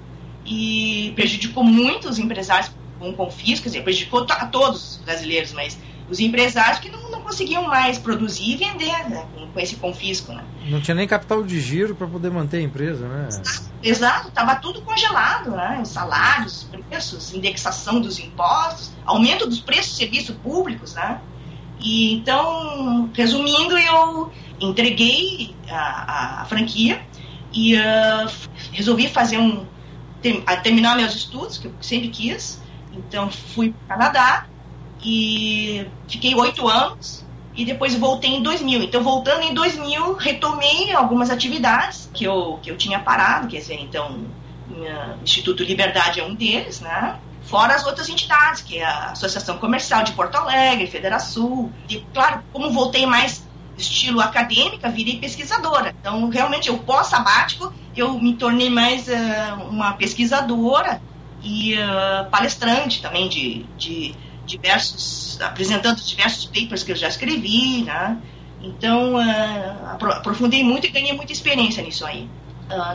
e 0.50 1.13
prejudicou 1.15 1.63
muito 1.63 2.10
os 2.10 2.18
empresários 2.18 2.72
com 2.98 3.13
confisco, 3.13 3.63
quer 3.63 3.70
dizer, 3.70 3.84
prejudicou 3.84 4.25
a 4.27 4.48
todos 4.48 4.91
os 4.91 4.98
brasileiros, 4.98 5.53
mas 5.53 5.79
os 6.10 6.20
empresários 6.20 6.79
que 6.79 6.89
não, 6.89 7.12
não 7.12 7.22
conseguiam 7.22 7.68
mais 7.68 8.00
produzir 8.00 8.53
e 8.53 8.58
vender 8.58 9.10
né, 9.10 9.27
com, 9.34 9.48
com, 9.48 9.60
esse 9.60 9.75
confisco. 9.75 10.34
Né? 10.34 10.44
Não 10.65 10.82
tinha 10.82 10.96
nem 10.96 11.08
capital 11.08 11.44
de 11.44 11.62
giro 11.62 11.94
para 11.94 12.08
poder 12.08 12.32
manter 12.32 12.58
a 12.58 12.62
empresa, 12.62 13.08
né? 13.08 13.29
Exato, 13.84 14.29
estava 14.29 14.56
tudo 14.56 14.82
congelado, 14.82 15.51
né? 15.51 15.79
Os 15.82 15.89
salários, 15.89 16.68
preços, 16.89 17.34
indexação 17.34 18.01
dos 18.01 18.18
impostos, 18.20 18.91
aumento 19.06 19.48
dos 19.48 19.62
preços 19.62 19.91
de 19.91 19.98
serviços 19.98 20.36
públicos, 20.38 20.96
né? 20.96 21.22
E 21.79 22.15
então, 22.15 23.10
resumindo, 23.13 23.77
eu 23.77 24.32
entreguei 24.60 25.56
a, 25.70 25.75
a, 25.75 26.41
a 26.41 26.46
franquia 26.46 27.01
e 27.53 27.75
uh, 27.75 28.29
resolvi 28.74 29.08
fazer 29.08 29.38
um, 29.38 29.65
a 30.45 30.57
terminar 30.57 30.95
meus 30.95 31.15
estudos, 31.15 31.57
que 31.57 31.67
eu 31.67 31.73
sempre 31.81 32.09
quis. 32.09 32.61
Então 32.93 33.29
fui 33.31 33.71
para 33.71 33.95
o 33.95 33.99
Canadá 33.99 34.45
e 35.03 35.85
fiquei 36.07 36.35
oito 36.35 36.67
anos 36.67 37.25
e 37.55 37.63
depois 37.65 37.95
voltei 37.95 38.31
em 38.31 38.43
2000. 38.43 38.83
Então 38.83 39.03
voltando 39.03 39.43
em 39.43 39.53
2000 39.53 40.15
retomei 40.15 40.91
algumas 40.93 41.29
atividades 41.29 42.09
que 42.13 42.23
eu, 42.23 42.59
que 42.61 42.71
eu 42.71 42.77
tinha 42.77 42.99
parado, 42.99 43.47
quer 43.47 43.59
dizer, 43.59 43.79
então 43.79 44.25
Instituto 45.23 45.63
Liberdade 45.63 46.19
é 46.19 46.23
um 46.23 46.35
deles, 46.35 46.79
né? 46.79 47.19
Fora 47.43 47.73
as 47.73 47.85
outras 47.85 48.07
entidades, 48.09 48.61
que 48.61 48.77
é 48.77 48.85
a 48.85 49.11
Associação 49.11 49.57
Comercial 49.57 50.03
de 50.03 50.11
Porto 50.11 50.35
Alegre, 50.35 50.85
Federação. 50.88 51.71
E 51.89 51.97
claro, 52.13 52.43
como 52.53 52.71
voltei 52.71 53.05
mais 53.05 53.43
estilo 53.75 54.21
acadêmica, 54.21 54.89
virei 54.89 55.17
pesquisadora. 55.17 55.95
Então, 55.99 56.29
realmente, 56.29 56.69
o 56.69 56.77
pós-sabático, 56.77 57.73
eu 58.00 58.20
me 58.20 58.36
tornei 58.36 58.70
mais 58.70 59.08
uh, 59.08 59.63
uma 59.70 59.94
pesquisadora 59.94 61.01
e 61.41 61.75
uh, 61.75 62.29
palestrante 62.29 63.01
também 63.01 63.29
de, 63.29 63.65
de 63.77 64.15
diversos, 64.46 65.39
apresentando 65.41 66.01
diversos 66.01 66.46
papers 66.46 66.84
que 66.84 66.91
eu 66.91 66.96
já 66.96 67.08
escrevi, 67.08 67.84
né? 67.84 68.18
Então, 68.62 69.15
uh, 69.15 70.12
aprofundei 70.12 70.63
muito 70.63 70.88
e 70.88 70.89
ganhei 70.89 71.13
muita 71.13 71.32
experiência 71.32 71.82
nisso 71.84 72.06
aí. 72.06 72.29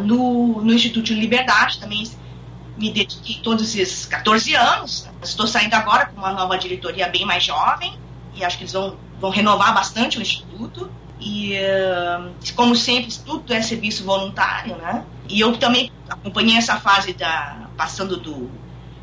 no, 0.02 0.62
no 0.62 0.72
Instituto 0.72 1.06
de 1.06 1.14
Liberdade 1.14 1.78
também 1.78 2.04
me 2.76 2.90
dediquei 2.90 3.36
todos 3.42 3.74
esses 3.74 4.06
14 4.06 4.54
anos. 4.54 5.08
Estou 5.22 5.46
saindo 5.46 5.74
agora 5.74 6.06
com 6.06 6.18
uma 6.18 6.32
nova 6.32 6.58
diretoria 6.58 7.08
bem 7.08 7.24
mais 7.24 7.44
jovem 7.44 7.98
e 8.34 8.44
acho 8.44 8.56
que 8.56 8.64
eles 8.64 8.72
vão 8.72 8.96
vão 9.20 9.30
renovar 9.30 9.72
bastante 9.72 10.18
o 10.18 10.22
Instituto. 10.22 10.90
E, 11.20 11.54
eh, 11.54 12.30
como 12.54 12.74
sempre, 12.74 13.12
tudo 13.24 13.52
é 13.52 13.62
serviço 13.62 14.04
voluntário, 14.04 14.76
né? 14.76 15.04
E 15.28 15.40
eu 15.40 15.56
também 15.56 15.90
acompanhei 16.08 16.56
essa 16.56 16.76
fase 16.76 17.12
da 17.12 17.68
passando 17.76 18.16
do, 18.16 18.50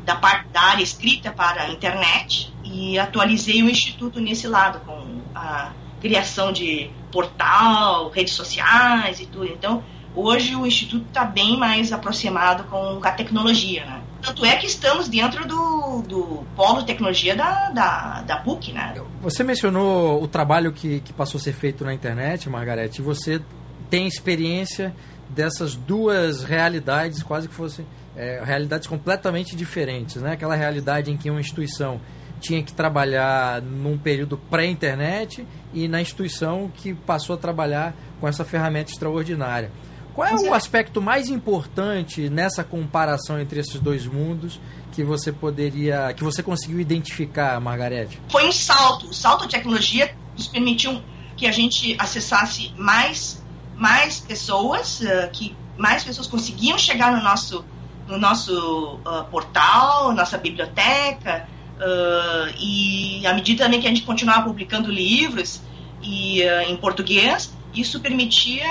da 0.04 0.16
parte 0.16 0.48
da 0.48 0.60
área 0.60 0.82
escrita 0.82 1.32
para 1.32 1.62
a 1.62 1.70
internet. 1.70 2.52
E 2.64 2.72
e 2.72 2.98
atualizei 2.98 3.62
o 3.62 3.68
Instituto 3.68 4.18
nesse 4.18 4.48
lado, 4.48 4.80
com 4.80 5.20
a 5.34 5.72
criação 6.00 6.52
de 6.52 6.90
portal, 7.12 8.08
redes 8.08 8.34
sociais 8.34 9.20
e 9.20 9.26
tudo. 9.26 9.46
Então, 9.46 9.84
hoje 10.14 10.56
o 10.56 10.66
Instituto 10.66 11.06
está 11.08 11.24
bem 11.24 11.58
mais 11.58 11.92
aproximado 11.92 12.64
com 12.64 12.98
a 13.02 13.10
tecnologia, 13.10 13.84
né? 13.84 14.01
Tanto 14.22 14.44
é 14.44 14.56
que 14.56 14.66
estamos 14.66 15.08
dentro 15.08 15.46
do, 15.46 16.02
do 16.02 16.44
polo 16.54 16.80
de 16.80 16.86
tecnologia 16.86 17.34
da, 17.34 17.70
da, 17.70 18.22
da 18.22 18.36
PUC, 18.36 18.72
né? 18.72 18.94
Você 19.20 19.42
mencionou 19.42 20.22
o 20.22 20.28
trabalho 20.28 20.72
que, 20.72 21.00
que 21.00 21.12
passou 21.12 21.38
a 21.38 21.42
ser 21.42 21.52
feito 21.52 21.84
na 21.84 21.92
internet, 21.92 22.48
Margarete, 22.48 23.00
e 23.00 23.04
você 23.04 23.42
tem 23.90 24.06
experiência 24.06 24.94
dessas 25.28 25.74
duas 25.74 26.44
realidades, 26.44 27.22
quase 27.22 27.48
que 27.48 27.54
fossem 27.54 27.84
é, 28.16 28.40
realidades 28.44 28.86
completamente 28.86 29.56
diferentes, 29.56 30.16
né? 30.22 30.32
Aquela 30.32 30.54
realidade 30.54 31.10
em 31.10 31.16
que 31.16 31.28
uma 31.28 31.40
instituição 31.40 32.00
tinha 32.40 32.62
que 32.62 32.72
trabalhar 32.72 33.62
num 33.62 33.96
período 33.96 34.36
pré-internet 34.36 35.46
e 35.72 35.88
na 35.88 36.00
instituição 36.00 36.70
que 36.74 36.92
passou 36.92 37.34
a 37.34 37.38
trabalhar 37.38 37.94
com 38.20 38.28
essa 38.28 38.44
ferramenta 38.44 38.90
extraordinária. 38.90 39.70
Qual 40.14 40.28
é 40.28 40.34
o 40.34 40.52
aspecto 40.52 41.00
mais 41.00 41.28
importante 41.28 42.28
nessa 42.28 42.62
comparação 42.62 43.40
entre 43.40 43.60
esses 43.60 43.80
dois 43.80 44.06
mundos 44.06 44.60
que 44.92 45.02
você 45.02 45.32
poderia, 45.32 46.12
que 46.14 46.22
você 46.22 46.42
conseguiu 46.42 46.78
identificar, 46.78 47.58
Margarete? 47.60 48.20
Foi 48.28 48.46
um 48.46 48.52
salto, 48.52 49.06
o 49.08 49.14
salto 49.14 49.46
de 49.46 49.52
tecnologia 49.52 50.14
nos 50.36 50.46
permitiu 50.46 51.00
que 51.36 51.46
a 51.46 51.52
gente 51.52 51.96
acessasse 51.98 52.72
mais, 52.76 53.42
mais 53.74 54.20
pessoas, 54.20 55.00
uh, 55.00 55.30
que 55.32 55.56
mais 55.78 56.04
pessoas 56.04 56.26
conseguiam 56.26 56.78
chegar 56.78 57.12
no 57.12 57.22
nosso, 57.22 57.64
no 58.06 58.18
nosso 58.18 59.00
uh, 59.06 59.24
portal, 59.30 60.12
nossa 60.12 60.36
biblioteca, 60.36 61.48
uh, 61.78 62.54
e 62.58 63.26
à 63.26 63.32
medida 63.32 63.64
também 63.64 63.80
que 63.80 63.86
a 63.86 63.90
gente 63.90 64.02
continuava 64.02 64.44
publicando 64.44 64.90
livros 64.90 65.62
e 66.02 66.42
em 66.42 66.76
português, 66.76 67.54
isso 67.72 68.00
permitia 68.00 68.66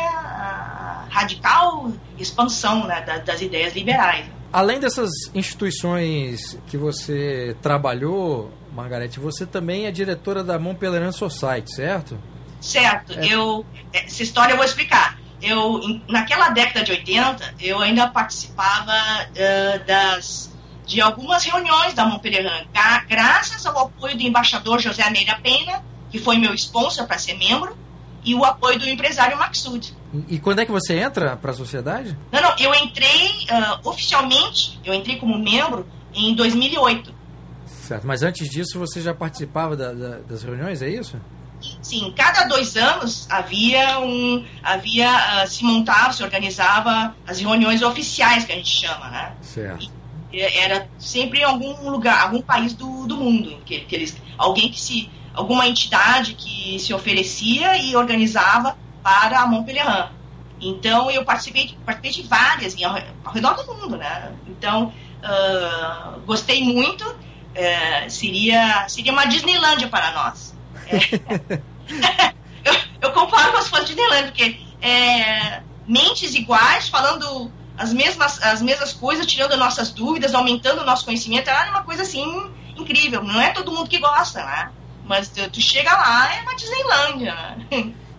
radical 1.11 1.91
expansão 2.17 2.87
né, 2.87 3.01
das 3.25 3.41
ideias 3.41 3.75
liberais. 3.75 4.25
Além 4.51 4.79
dessas 4.79 5.09
instituições 5.33 6.57
que 6.67 6.77
você 6.77 7.55
trabalhou, 7.61 8.51
Margarete, 8.73 9.19
você 9.19 9.45
também 9.45 9.85
é 9.85 9.91
diretora 9.91 10.43
da 10.43 10.57
Montpellier 10.57 11.11
Society, 11.13 11.73
certo? 11.73 12.17
Certo. 12.59 13.13
É. 13.13 13.27
Eu, 13.27 13.65
essa 13.93 14.23
história 14.23 14.53
eu 14.53 14.57
vou 14.57 14.65
explicar. 14.65 15.19
Eu, 15.41 15.81
naquela 16.07 16.49
década 16.49 16.83
de 16.83 16.91
80, 16.91 17.55
eu 17.59 17.79
ainda 17.79 18.07
participava 18.07 18.91
uh, 18.91 19.85
das, 19.85 20.53
de 20.85 21.01
algumas 21.01 21.43
reuniões 21.43 21.93
da 21.93 22.05
Montpellier, 22.05 22.67
graças 23.07 23.65
ao 23.65 23.87
apoio 23.87 24.15
do 24.15 24.21
embaixador 24.21 24.79
José 24.79 25.09
Meira 25.09 25.39
Pena, 25.41 25.83
que 26.11 26.19
foi 26.19 26.37
meu 26.37 26.53
sponsor 26.53 27.07
para 27.07 27.17
ser 27.17 27.35
membro, 27.35 27.75
e 28.23 28.35
o 28.35 28.43
apoio 28.43 28.77
do 28.79 28.87
empresário 28.87 29.37
Maxud. 29.37 29.95
E 30.27 30.39
quando 30.39 30.59
é 30.59 30.65
que 30.65 30.71
você 30.71 30.99
entra 30.99 31.35
para 31.37 31.51
a 31.51 31.53
sociedade? 31.53 32.17
Não, 32.31 32.41
não, 32.41 32.55
eu 32.57 32.73
entrei 32.75 33.29
uh, 33.49 33.89
oficialmente, 33.89 34.79
eu 34.83 34.93
entrei 34.93 35.17
como 35.17 35.37
membro 35.37 35.87
em 36.13 36.35
2008. 36.35 37.13
Certo, 37.65 38.05
mas 38.05 38.21
antes 38.21 38.49
disso 38.49 38.77
você 38.77 39.01
já 39.01 39.13
participava 39.13 39.75
da, 39.75 39.93
da, 39.93 40.19
das 40.19 40.43
reuniões, 40.43 40.81
é 40.81 40.89
isso? 40.89 41.17
Sim, 41.81 42.13
cada 42.15 42.45
dois 42.45 42.75
anos 42.75 43.27
havia 43.29 43.99
um, 43.99 44.45
havia 44.63 45.09
uh, 45.43 45.47
se 45.47 45.63
montava, 45.63 46.11
se 46.11 46.23
organizava 46.23 47.15
as 47.27 47.39
reuniões 47.39 47.81
oficiais 47.81 48.45
que 48.45 48.51
a 48.51 48.55
gente 48.55 48.69
chama, 48.69 49.09
né? 49.09 49.33
Certo. 49.41 49.91
E 50.33 50.41
era 50.41 50.87
sempre 50.97 51.41
em 51.41 51.43
algum 51.43 51.89
lugar, 51.89 52.21
algum 52.21 52.41
país 52.41 52.73
do, 52.73 53.05
do 53.05 53.17
mundo, 53.17 53.57
que, 53.65 53.81
que 53.81 53.95
eles, 53.95 54.17
alguém 54.37 54.71
que 54.71 54.79
se 54.79 55.09
alguma 55.33 55.67
entidade 55.67 56.33
que 56.33 56.79
se 56.79 56.93
oferecia 56.93 57.77
e 57.77 57.95
organizava 57.95 58.77
para 59.03 59.41
a 59.41 59.47
Montpellier. 59.47 60.09
Então 60.59 61.09
eu 61.09 61.25
participei 61.25 61.67
de, 61.67 61.75
participei 61.85 62.11
de 62.11 62.29
várias 62.29 62.75
ao, 62.81 62.95
ao 63.25 63.33
redor 63.33 63.53
do 63.55 63.73
mundo, 63.73 63.97
né? 63.97 64.31
Então 64.47 64.93
uh, 65.23 66.19
gostei 66.21 66.63
muito. 66.63 67.03
Uh, 67.03 68.09
seria 68.09 68.87
seria 68.87 69.11
uma 69.11 69.25
Disneylândia 69.25 69.87
para 69.87 70.11
nós. 70.11 70.55
É, 70.87 71.51
eu, 72.63 72.73
eu, 73.01 73.11
comparo 73.11 73.51
com 73.51 73.57
as 73.57 73.67
fãs 73.67 73.85
de 73.85 73.95
Disneyland 73.95 74.27
porque 74.27 74.57
é, 74.81 75.61
mentes 75.87 76.33
iguais 76.33 76.87
falando 76.87 77.51
as 77.77 77.91
mesmas 77.91 78.41
as 78.41 78.61
mesmas 78.61 78.93
coisas, 78.93 79.25
tirando 79.25 79.57
nossas 79.57 79.91
dúvidas, 79.91 80.33
aumentando 80.33 80.81
o 80.81 80.85
nosso 80.85 81.03
conhecimento, 81.03 81.49
era 81.49 81.71
uma 81.71 81.83
coisa 81.83 82.03
assim 82.03 82.51
incrível. 82.77 83.23
Não 83.23 83.41
é 83.41 83.49
todo 83.49 83.71
mundo 83.71 83.89
que 83.89 83.99
gosta, 83.99 84.45
né? 84.45 84.71
Mas 85.11 85.27
tu, 85.27 85.49
tu 85.49 85.59
chega 85.59 85.91
lá, 85.91 86.33
é 86.37 86.41
uma 86.41 86.55
Disneylândia. 86.55 87.35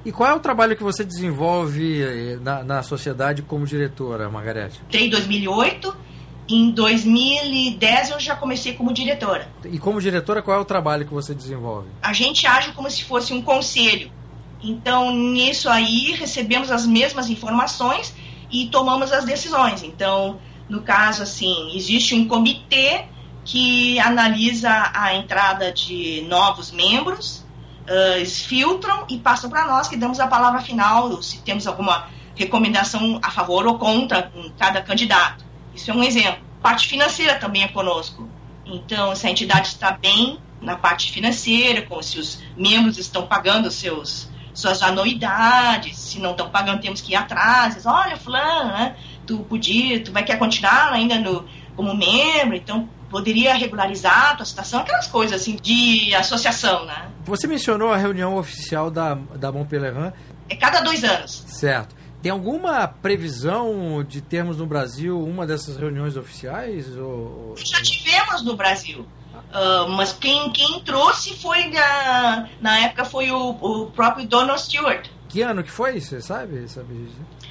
E 0.04 0.12
qual 0.12 0.28
é 0.28 0.34
o 0.34 0.40
trabalho 0.40 0.76
que 0.76 0.82
você 0.82 1.02
desenvolve 1.02 2.02
eh, 2.02 2.36
na, 2.42 2.62
na 2.62 2.82
sociedade 2.82 3.40
como 3.40 3.64
diretora, 3.64 4.28
Margarete? 4.28 4.78
Entrei 4.88 5.06
em 5.06 5.08
2008, 5.08 5.96
em 6.50 6.70
2010 6.72 8.10
eu 8.10 8.20
já 8.20 8.36
comecei 8.36 8.74
como 8.74 8.92
diretora. 8.92 9.48
E 9.64 9.78
como 9.78 10.02
diretora, 10.02 10.42
qual 10.42 10.58
é 10.58 10.60
o 10.60 10.66
trabalho 10.66 11.06
que 11.06 11.14
você 11.14 11.34
desenvolve? 11.34 11.88
A 12.02 12.12
gente 12.12 12.46
age 12.46 12.72
como 12.72 12.90
se 12.90 13.04
fosse 13.04 13.32
um 13.32 13.40
conselho. 13.40 14.12
Então, 14.62 15.16
nisso 15.16 15.70
aí, 15.70 16.12
recebemos 16.12 16.70
as 16.70 16.84
mesmas 16.84 17.30
informações 17.30 18.14
e 18.50 18.66
tomamos 18.66 19.12
as 19.12 19.24
decisões. 19.24 19.82
Então, 19.82 20.38
no 20.68 20.82
caso, 20.82 21.22
assim, 21.22 21.74
existe 21.74 22.14
um 22.14 22.28
comitê 22.28 23.06
que 23.44 23.98
analisa 23.98 24.90
a 24.94 25.14
entrada 25.14 25.72
de 25.72 26.24
novos 26.28 26.70
membros, 26.70 27.44
uh, 27.88 28.16
eles 28.16 28.40
filtram 28.40 29.04
e 29.08 29.18
passam 29.18 29.50
para 29.50 29.66
nós, 29.66 29.88
que 29.88 29.96
damos 29.96 30.20
a 30.20 30.26
palavra 30.26 30.60
final, 30.60 31.20
se 31.22 31.38
temos 31.42 31.66
alguma 31.66 32.08
recomendação 32.36 33.18
a 33.22 33.30
favor 33.30 33.66
ou 33.66 33.78
contra 33.78 34.22
com 34.22 34.50
cada 34.58 34.80
candidato. 34.80 35.44
Isso 35.74 35.90
é 35.90 35.94
um 35.94 36.02
exemplo. 36.02 36.42
Parte 36.62 36.86
financeira 36.86 37.36
também 37.36 37.62
é 37.62 37.68
conosco. 37.68 38.28
Então, 38.64 39.14
se 39.14 39.26
a 39.26 39.30
entidade 39.30 39.68
está 39.68 39.90
bem 39.90 40.38
na 40.60 40.76
parte 40.76 41.10
financeira, 41.10 41.82
como 41.82 42.02
se 42.02 42.18
os 42.18 42.40
membros 42.56 42.96
estão 42.96 43.26
pagando 43.26 43.70
seus, 43.70 44.30
suas 44.54 44.82
anuidades, 44.82 45.98
se 45.98 46.20
não 46.20 46.30
estão 46.30 46.48
pagando, 46.48 46.80
temos 46.80 47.00
que 47.00 47.12
ir 47.12 47.16
atrás. 47.16 47.84
Olha, 47.84 48.16
fulano, 48.16 48.70
né, 48.70 48.96
tu 49.26 49.38
podia, 49.40 50.02
tu 50.02 50.12
vai 50.12 50.22
querer 50.22 50.38
continuar 50.38 50.92
ainda 50.92 51.18
no, 51.18 51.44
como 51.74 51.94
membro, 51.94 52.56
então 52.56 52.88
poderia 53.12 53.54
regularizar 53.54 54.30
a 54.30 54.36
tua 54.36 54.46
situação, 54.46 54.80
aquelas 54.80 55.06
coisas 55.06 55.40
assim 55.40 55.56
de 55.56 56.14
associação, 56.14 56.86
né? 56.86 57.10
Você 57.26 57.46
mencionou 57.46 57.92
a 57.92 57.96
reunião 57.96 58.36
oficial 58.36 58.90
da, 58.90 59.14
da 59.14 59.52
Montpellier. 59.52 60.14
É 60.48 60.56
cada 60.56 60.80
dois 60.80 61.04
anos. 61.04 61.44
Certo. 61.46 61.94
Tem 62.22 62.32
alguma 62.32 62.88
previsão 62.88 64.02
de 64.02 64.20
termos 64.22 64.56
no 64.56 64.66
Brasil 64.66 65.20
uma 65.20 65.46
dessas 65.46 65.76
reuniões 65.76 66.16
oficiais? 66.16 66.96
Ou... 66.96 67.54
Já 67.56 67.82
tivemos 67.82 68.42
no 68.42 68.56
Brasil. 68.56 69.00
Uh, 69.00 69.88
mas 69.90 70.12
quem, 70.14 70.50
quem 70.52 70.80
trouxe 70.80 71.34
foi, 71.36 71.68
na, 71.68 72.48
na 72.60 72.78
época, 72.78 73.04
foi 73.04 73.30
o, 73.30 73.50
o 73.50 73.90
próprio 73.90 74.26
Donald 74.26 74.60
Stewart. 74.60 75.06
Que 75.28 75.42
ano 75.42 75.62
que 75.62 75.70
foi? 75.70 76.00
Você 76.00 76.22
sabe? 76.22 76.66
sabe? 76.68 77.08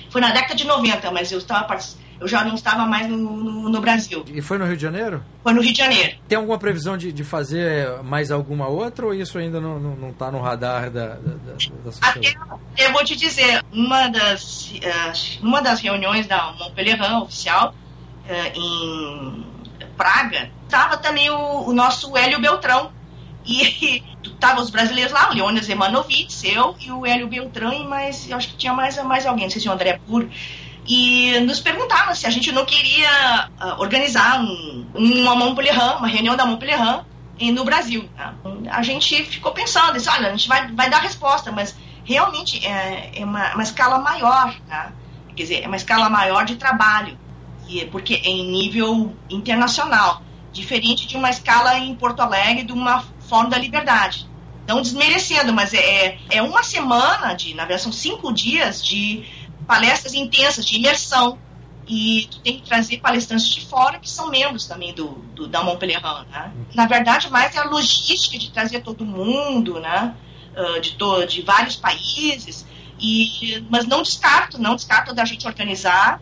Foi 0.10 0.22
na 0.22 0.32
década 0.32 0.56
de 0.56 0.66
90, 0.66 1.12
mas 1.12 1.32
eu 1.32 1.38
estava 1.38 1.66
participando 1.66 2.01
eu 2.22 2.28
já 2.28 2.44
não 2.44 2.54
estava 2.54 2.86
mais 2.86 3.10
no, 3.10 3.18
no, 3.18 3.70
no, 3.70 3.82
Brasil. 3.82 4.24
E 4.28 4.42
foi 4.44 4.60
no 4.60 4.66
Rio 4.66 4.78
de 4.78 4.84
Janeiro? 4.84 5.24
Foi 5.42 5.54
no 5.54 5.62
Rio 5.62 5.74
de 5.74 5.78
Janeiro. 5.80 6.18
Tem 6.28 6.38
alguma 6.38 6.60
previsão 6.60 6.96
de, 6.96 7.12
de 7.12 7.24
fazer 7.24 8.02
mais 8.04 8.30
alguma 8.30 8.68
outra 8.68 9.08
ou 9.08 9.14
isso 9.14 9.40
ainda 9.40 9.60
não 9.60 9.78
está 9.78 9.88
não, 9.88 9.96
não 9.96 10.14
tá 10.14 10.32
no 10.32 10.40
radar 10.40 10.92
da, 10.92 11.08
da, 11.08 11.16
da, 11.16 11.54
da 11.84 11.92
sociedade? 11.92 12.38
Até, 12.38 12.86
eu 12.86 12.94
vou 12.94 13.04
te 13.04 13.16
dizer, 13.16 13.66
uma 13.74 14.08
das, 14.08 14.72
uh, 14.72 15.42
uma 15.42 15.64
das 15.64 15.82
reuniões 15.82 16.28
da 16.28 16.52
Montpellier 16.52 17.02
oficial 17.24 17.74
uh, 17.74 18.60
em 18.60 19.44
Praga, 19.98 20.52
estava 20.66 20.98
também 20.98 21.32
o, 21.32 21.70
o, 21.70 21.74
nosso 21.74 22.16
Hélio 22.16 22.40
Beltrão. 22.40 22.92
E 23.44 24.04
estavam 24.24 24.64
os 24.64 24.70
brasileiros 24.70 25.12
lá, 25.12 25.32
o 25.32 25.34
Leones 25.34 25.68
Emanovitz, 25.68 26.44
eu 26.44 26.76
e 26.80 26.92
o 26.92 27.04
Hélio 27.04 27.28
Beltrão, 27.28 27.74
e 27.74 27.84
mais, 27.84 28.30
eu 28.30 28.38
acho 28.38 28.50
que 28.50 28.58
tinha 28.58 28.74
mais, 28.74 29.04
mais 29.04 29.26
alguém, 29.26 29.46
não 29.46 29.52
sei 29.52 29.60
se 29.60 29.68
o 29.68 29.72
André 29.72 30.00
Puro 30.06 30.30
e 30.88 31.40
nos 31.42 31.60
perguntavam 31.60 32.14
se 32.16 32.26
a 32.26 32.30
gente 32.30 32.52
não 32.52 32.66
queria 32.66 33.50
uh, 33.60 33.82
organizar 33.82 34.42
um, 34.42 34.88
uma 34.96 35.36
Montpellier, 35.36 35.98
uma 35.98 36.08
reunião 36.08 36.36
da 36.36 36.46
Montpellier 36.46 37.04
no 37.52 37.64
Brasil. 37.64 38.08
Tá? 38.16 38.34
A 38.70 38.84
gente 38.84 39.24
ficou 39.24 39.52
pensando, 39.52 39.94
disse, 39.94 40.10
olha, 40.10 40.28
a 40.28 40.32
gente 40.32 40.48
vai, 40.48 40.72
vai 40.72 40.90
dar 40.90 41.00
resposta, 41.00 41.52
mas 41.52 41.76
realmente 42.04 42.66
é, 42.66 43.12
é 43.16 43.26
uma, 43.26 43.54
uma, 43.54 43.64
escala 43.64 44.00
maior, 44.00 44.54
tá? 44.68 44.92
quer 45.36 45.44
dizer, 45.44 45.64
é 45.64 45.68
uma 45.68 45.78
escala 45.78 46.10
maior 46.10 46.46
de 46.46 46.56
trabalho, 46.56 47.18
porque 47.92 48.16
é 48.16 48.30
em 48.30 48.52
nível 48.52 49.16
internacional, 49.30 50.22
diferente 50.52 51.08
de 51.08 51.16
uma 51.16 51.30
escala 51.30 51.78
em 51.78 51.96
Porto 51.96 52.20
Alegre 52.20 52.64
de 52.64 52.74
uma 52.74 53.04
Fórum 53.30 53.48
da 53.48 53.58
Liberdade. 53.58 54.30
Não 54.68 54.82
desmerecendo, 54.82 55.54
mas 55.54 55.74
é, 55.74 56.18
é 56.30 56.42
uma 56.42 56.64
semana, 56.64 57.34
de, 57.34 57.54
na 57.54 57.64
verdade 57.64 57.82
são 57.82 57.92
cinco 57.92 58.32
dias 58.34 58.84
de 58.84 59.24
palestras 59.72 60.14
intensas 60.14 60.66
de 60.66 60.76
imersão 60.76 61.38
e 61.88 62.28
tu 62.30 62.42
tem 62.42 62.60
que 62.60 62.68
trazer 62.68 62.98
palestrantes 62.98 63.48
de 63.48 63.66
fora 63.66 64.00
que 64.00 64.10
são 64.10 64.30
membros 64.30 64.66
também 64.66 64.94
do, 64.94 65.12
do 65.34 65.48
da 65.48 65.64
Montpellier. 65.64 66.02
Né? 66.30 66.52
Na 66.76 66.86
verdade, 66.88 67.30
mais 67.30 67.56
é 67.56 67.60
a 67.60 67.64
logística 67.64 68.38
de 68.38 68.52
trazer 68.52 68.82
todo 68.82 69.06
mundo, 69.06 69.80
né? 69.80 70.14
Uh, 70.58 70.82
de, 70.82 70.96
to, 70.96 71.26
de 71.26 71.42
vários 71.44 71.78
países, 71.78 72.68
e, 73.00 73.66
mas 73.70 73.88
não 73.88 74.02
descarto, 74.02 74.62
não 74.62 74.76
descarto 74.76 75.16
da 75.16 75.24
gente 75.24 75.48
organizar, 75.48 76.22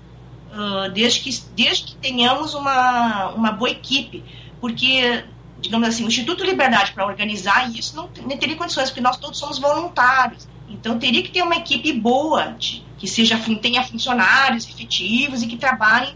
uh, 0.54 0.92
desde, 0.92 1.22
que, 1.22 1.32
desde 1.56 1.86
que 1.86 1.96
tenhamos 1.96 2.54
uma, 2.54 3.30
uma 3.30 3.52
boa 3.52 3.72
equipe, 3.72 4.24
porque, 4.62 5.26
digamos 5.60 5.88
assim, 5.88 6.06
o 6.06 6.08
Instituto 6.08 6.44
Liberdade 6.44 6.92
para 6.94 7.04
organizar 7.08 7.68
isso 7.72 7.96
não, 7.96 8.08
não 8.28 8.38
teria 8.38 8.56
condições, 8.56 8.90
porque 8.90 9.02
nós 9.02 9.18
todos 9.18 9.40
somos 9.40 9.58
voluntários. 9.58 10.48
Então 10.70 11.00
teria 11.00 11.24
que 11.24 11.32
ter 11.32 11.42
uma 11.42 11.56
equipe 11.56 11.92
boa, 11.92 12.54
de, 12.60 12.88
que 13.00 13.08
seja 13.08 13.40
tenha 13.62 13.84
funcionários 13.84 14.68
efetivos 14.68 15.42
e 15.42 15.48
que 15.48 15.58
trabalhem 15.58 16.16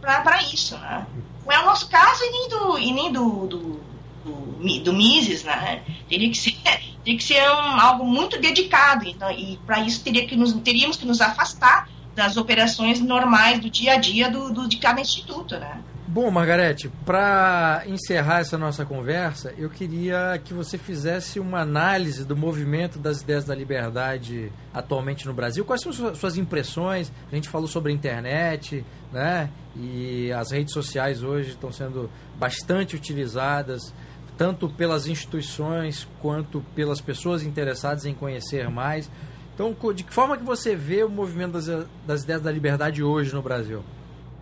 para 0.00 0.42
isso, 0.42 0.76
né? 0.78 1.06
Não 1.44 1.52
é 1.52 1.60
o 1.60 1.66
nosso 1.66 1.88
caso 1.88 2.24
e 2.24 2.30
nem 2.30 2.48
do, 2.48 2.78
e 2.78 2.92
nem 2.92 3.12
do, 3.12 3.46
do, 3.46 3.80
do, 4.24 4.80
do 4.82 4.92
Mises, 4.92 5.44
né? 5.44 5.82
Teria 6.08 6.28
que 6.30 6.36
ser, 6.36 6.56
teria 7.04 7.18
que 7.18 7.22
ser 7.24 7.42
um, 7.50 7.80
algo 7.80 8.04
muito 8.04 8.40
dedicado, 8.40 9.06
então, 9.06 9.30
e 9.30 9.58
para 9.66 9.80
isso 9.80 10.02
teria 10.02 10.26
que 10.26 10.34
nos, 10.34 10.52
teríamos 10.54 10.96
que 10.96 11.06
nos 11.06 11.20
afastar 11.20 11.88
das 12.14 12.36
operações 12.36 13.00
normais 13.00 13.60
do 13.60 13.70
dia 13.70 13.94
a 13.94 13.96
dia 13.96 14.30
do, 14.30 14.52
do 14.52 14.68
de 14.68 14.78
cada 14.78 15.00
instituto, 15.00 15.58
né? 15.58 15.80
Bom, 16.12 16.30
Margarete, 16.30 16.90
para 17.06 17.84
encerrar 17.86 18.40
essa 18.40 18.58
nossa 18.58 18.84
conversa, 18.84 19.54
eu 19.56 19.70
queria 19.70 20.38
que 20.44 20.52
você 20.52 20.76
fizesse 20.76 21.40
uma 21.40 21.60
análise 21.60 22.22
do 22.22 22.36
movimento 22.36 22.98
das 22.98 23.22
ideias 23.22 23.46
da 23.46 23.54
liberdade 23.54 24.52
atualmente 24.74 25.26
no 25.26 25.32
Brasil. 25.32 25.64
Quais 25.64 25.80
são 25.80 25.90
suas 25.90 26.36
impressões? 26.36 27.10
A 27.30 27.34
gente 27.34 27.48
falou 27.48 27.66
sobre 27.66 27.92
a 27.92 27.94
internet, 27.94 28.84
né? 29.10 29.48
E 29.74 30.30
as 30.32 30.50
redes 30.50 30.74
sociais 30.74 31.22
hoje 31.22 31.52
estão 31.52 31.72
sendo 31.72 32.10
bastante 32.38 32.94
utilizadas, 32.94 33.94
tanto 34.36 34.68
pelas 34.68 35.06
instituições 35.06 36.06
quanto 36.20 36.60
pelas 36.74 37.00
pessoas 37.00 37.42
interessadas 37.42 38.04
em 38.04 38.12
conhecer 38.12 38.68
mais. 38.68 39.10
Então, 39.54 39.74
de 39.94 40.04
que 40.04 40.12
forma 40.12 40.36
que 40.36 40.44
você 40.44 40.76
vê 40.76 41.02
o 41.04 41.08
movimento 41.08 41.52
das, 41.52 41.86
das 42.06 42.22
ideias 42.22 42.42
da 42.42 42.52
liberdade 42.52 43.02
hoje 43.02 43.32
no 43.32 43.40
Brasil? 43.40 43.82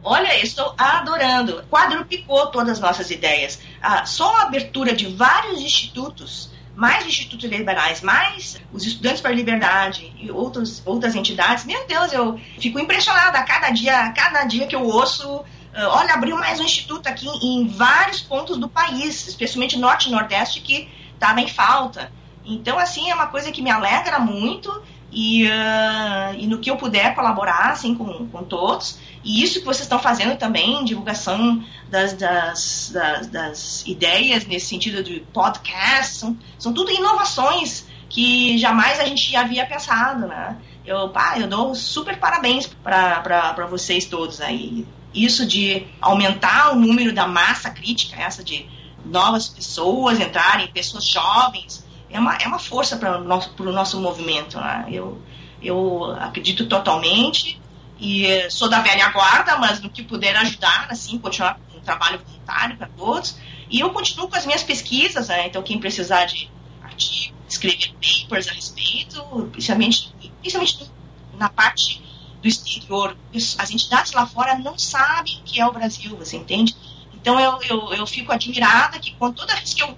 Olha, 0.03 0.43
estou 0.43 0.75
adorando. 0.79 1.63
Quadruplicou 1.71 2.47
todas 2.47 2.73
as 2.73 2.81
nossas 2.81 3.11
ideias. 3.11 3.61
Ah, 3.83 4.05
só 4.07 4.37
a 4.37 4.43
abertura 4.43 4.95
de 4.95 5.07
vários 5.07 5.61
institutos, 5.61 6.51
mais 6.75 7.07
institutos 7.07 7.49
liberais, 7.51 8.01
mais 8.01 8.59
os 8.73 8.87
estudantes 8.87 9.21
para 9.21 9.31
a 9.31 9.35
liberdade 9.35 10.13
e 10.19 10.31
outros, 10.31 10.83
outras 10.87 11.15
entidades. 11.15 11.65
Meu 11.65 11.87
Deus, 11.87 12.13
eu 12.13 12.41
fico 12.59 12.79
impressionada 12.79 13.39
a 13.39 13.43
cada 13.43 13.71
dia, 13.71 14.01
a 14.01 14.13
cada 14.13 14.45
dia 14.45 14.67
que 14.67 14.75
eu 14.75 14.85
ouço. 14.85 15.29
Uh, 15.29 15.87
olha, 15.89 16.15
abriu 16.15 16.37
mais 16.37 16.59
um 16.59 16.65
instituto 16.65 17.07
aqui 17.07 17.29
em 17.43 17.69
vários 17.69 18.21
pontos 18.21 18.57
do 18.57 18.69
país, 18.69 19.29
especialmente 19.29 19.79
norte 19.79 20.09
e 20.09 20.11
nordeste, 20.11 20.61
que 20.61 20.89
estava 21.13 21.41
em 21.41 21.49
falta. 21.49 22.11
Então, 22.45 22.79
assim, 22.79 23.11
é 23.11 23.15
uma 23.15 23.27
coisa 23.27 23.53
que 23.53 23.61
me 23.63 23.71
alegra 23.71 24.19
muito 24.19 24.83
e, 25.13 25.47
uh, 25.47 26.35
e 26.39 26.47
no 26.47 26.59
que 26.59 26.71
eu 26.71 26.77
puder 26.77 27.15
colaborar 27.15 27.71
assim, 27.71 27.95
com, 27.95 28.27
com 28.29 28.43
todos. 28.43 28.99
E 29.23 29.43
isso 29.43 29.61
que 29.61 29.67
vocês 29.67 29.83
estão 29.83 29.99
fazendo 29.99 30.37
também, 30.39 30.85
divulgação 30.85 31.63
das, 31.91 32.15
das, 32.15 32.91
das, 32.93 33.27
das 33.27 33.87
ideias 33.87 34.47
nesse 34.47 34.67
sentido 34.67 35.03
de 35.03 35.21
podcast, 35.33 36.17
são, 36.17 36.39
são 36.59 36.73
tudo 36.73 36.91
inovações 36.91 37.87
que 38.09 38.57
jamais 38.59 38.99
a 38.99 39.05
gente 39.05 39.37
havia 39.37 39.67
pensado, 39.67 40.27
né? 40.27 40.57
Eu, 40.85 41.11
pá, 41.11 41.39
eu 41.39 41.47
dou 41.47 41.75
super 41.75 42.19
parabéns 42.19 42.67
para 42.67 43.67
vocês 43.69 44.07
todos 44.07 44.41
aí. 44.41 44.87
Isso 45.15 45.47
de 45.47 45.87
aumentar 46.01 46.73
o 46.73 46.77
número 46.77 47.13
da 47.13 47.27
massa 47.27 47.71
crítica, 47.71 48.21
essa 48.21 48.43
de 48.43 48.67
novas 49.05 49.49
pessoas 49.49 50.19
entrarem, 50.19 50.69
pessoas 50.69 51.05
jovens, 51.05 51.87
é 52.09 52.19
uma, 52.19 52.37
é 52.37 52.47
uma 52.47 52.59
força 52.59 52.97
para 52.97 53.19
o 53.19 53.25
nosso, 53.25 53.55
nosso 53.63 54.01
movimento. 54.01 54.59
Né? 54.59 54.87
Eu, 54.91 55.21
eu 55.63 56.13
acredito 56.19 56.67
totalmente 56.67 57.60
e 58.01 58.51
sou 58.51 58.69
da 58.69 58.81
velha 58.81 59.11
guarda, 59.11 59.59
mas 59.59 59.81
no 59.81 59.91
que 59.91 60.03
puder 60.03 60.35
ajudar, 60.37 60.87
assim, 60.91 61.19
continuar 61.19 61.61
com 61.71 61.79
um 61.79 61.81
trabalho 61.81 62.19
voluntário 62.25 62.77
para 62.77 62.89
todos. 62.89 63.37
E 63.69 63.81
eu 63.81 63.91
continuo 63.91 64.29
com 64.29 64.37
as 64.37 64.47
minhas 64.47 64.63
pesquisas, 64.63 65.29
né? 65.29 65.47
então 65.47 65.63
quem 65.63 65.79
precisar 65.79 66.25
de 66.25 66.51
artigos, 66.83 67.35
escrever 67.49 67.93
papers 68.01 68.49
a 68.49 68.53
respeito, 68.53 69.23
principalmente, 69.53 70.15
principalmente 70.41 70.91
na 71.37 71.49
parte 71.49 72.03
do 72.41 72.49
exterior, 72.49 73.17
as 73.59 73.71
entidades 73.71 74.13
lá 74.13 74.27
fora 74.27 74.59
não 74.59 74.79
sabem 74.79 75.39
o 75.39 75.43
que 75.43 75.61
é 75.61 75.67
o 75.67 75.73
Brasil, 75.73 76.17
você 76.17 76.37
entende? 76.37 76.75
Então 77.15 77.39
eu, 77.39 77.61
eu, 77.69 77.93
eu 77.93 78.07
fico 78.07 78.33
admirada 78.33 78.99
que 78.99 79.13
com 79.15 79.31
toda 79.31 79.55
vez 79.55 79.75
que 79.75 79.83
eu 79.83 79.97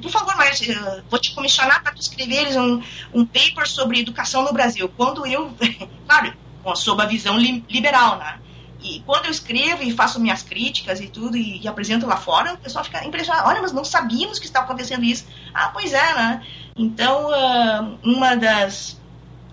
por 0.00 0.10
favor, 0.10 0.34
mas 0.36 0.60
uh, 0.60 1.02
vou 1.10 1.18
te 1.18 1.34
comissionar 1.34 1.82
para 1.82 1.92
tu 1.92 2.00
escreveres 2.00 2.56
um, 2.56 2.80
um 3.12 3.26
paper 3.26 3.68
sobre 3.68 4.00
educação 4.00 4.44
no 4.44 4.52
Brasil. 4.52 4.88
Quando 4.96 5.26
eu, 5.26 5.52
claro, 6.06 6.32
sob 6.74 7.02
a 7.02 7.06
visão 7.06 7.38
li, 7.38 7.64
liberal, 7.68 8.18
né? 8.18 8.38
E 8.82 9.00
quando 9.00 9.26
eu 9.26 9.30
escrevo 9.30 9.82
e 9.82 9.92
faço 9.92 10.18
minhas 10.18 10.42
críticas 10.42 11.00
e 11.00 11.08
tudo 11.08 11.36
e, 11.36 11.60
e, 11.62 11.68
apresento 11.68 12.06
lá 12.06 12.16
fora, 12.16 12.54
o 12.54 12.58
pessoal 12.58 12.82
fica 12.82 13.04
impressionado. 13.04 13.46
Olha, 13.48 13.60
mas 13.60 13.72
não 13.72 13.84
sabíamos 13.84 14.38
que 14.38 14.46
estava 14.46 14.64
acontecendo 14.64 15.04
isso. 15.04 15.26
Ah, 15.52 15.68
pois 15.68 15.92
é, 15.92 16.14
né? 16.14 16.42
Então, 16.76 17.26
uh, 17.26 17.98
uma 18.02 18.36
das 18.36 18.98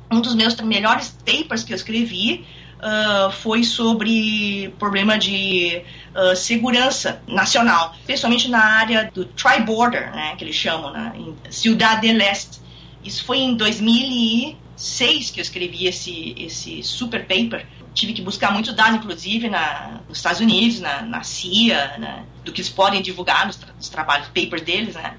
um 0.09 0.21
dos 0.21 0.35
meus 0.35 0.55
melhores 0.61 1.09
papers 1.25 1.63
que 1.63 1.73
eu 1.73 1.75
escrevi 1.75 2.45
uh, 2.77 3.31
foi 3.31 3.63
sobre 3.63 4.73
problema 4.79 5.17
de 5.17 5.81
uh, 6.15 6.35
segurança 6.35 7.21
nacional, 7.27 7.93
especialmente 7.99 8.49
na 8.49 8.63
área 8.63 9.11
do 9.13 9.25
tri-border, 9.25 10.11
né, 10.11 10.35
que 10.37 10.43
eles 10.43 10.55
chamam, 10.55 10.91
né, 10.93 11.13
em 11.15 11.35
Ciudad 11.51 11.99
del 11.99 12.21
Este. 12.21 12.61
Isso 13.03 13.23
foi 13.25 13.39
em 13.39 13.55
2006 14.77 15.31
que 15.31 15.39
eu 15.39 15.41
escrevi 15.41 15.87
esse, 15.87 16.35
esse 16.37 16.83
super 16.83 17.25
paper. 17.27 17.65
Tive 17.93 18.13
que 18.13 18.21
buscar 18.21 18.53
muitos 18.53 18.73
dados, 18.73 18.95
inclusive, 18.95 19.49
na, 19.49 20.01
nos 20.07 20.19
Estados 20.19 20.39
Unidos, 20.39 20.79
na, 20.79 21.01
na 21.01 21.23
CIA, 21.23 21.97
né, 21.97 22.25
do 22.45 22.51
que 22.53 22.61
eles 22.61 22.69
podem 22.69 23.01
divulgar 23.01 23.47
nos, 23.47 23.55
tra 23.55 23.73
nos 23.73 23.89
trabalhos, 23.89 24.27
papers 24.27 24.61
deles. 24.61 24.95
Né. 24.95 25.17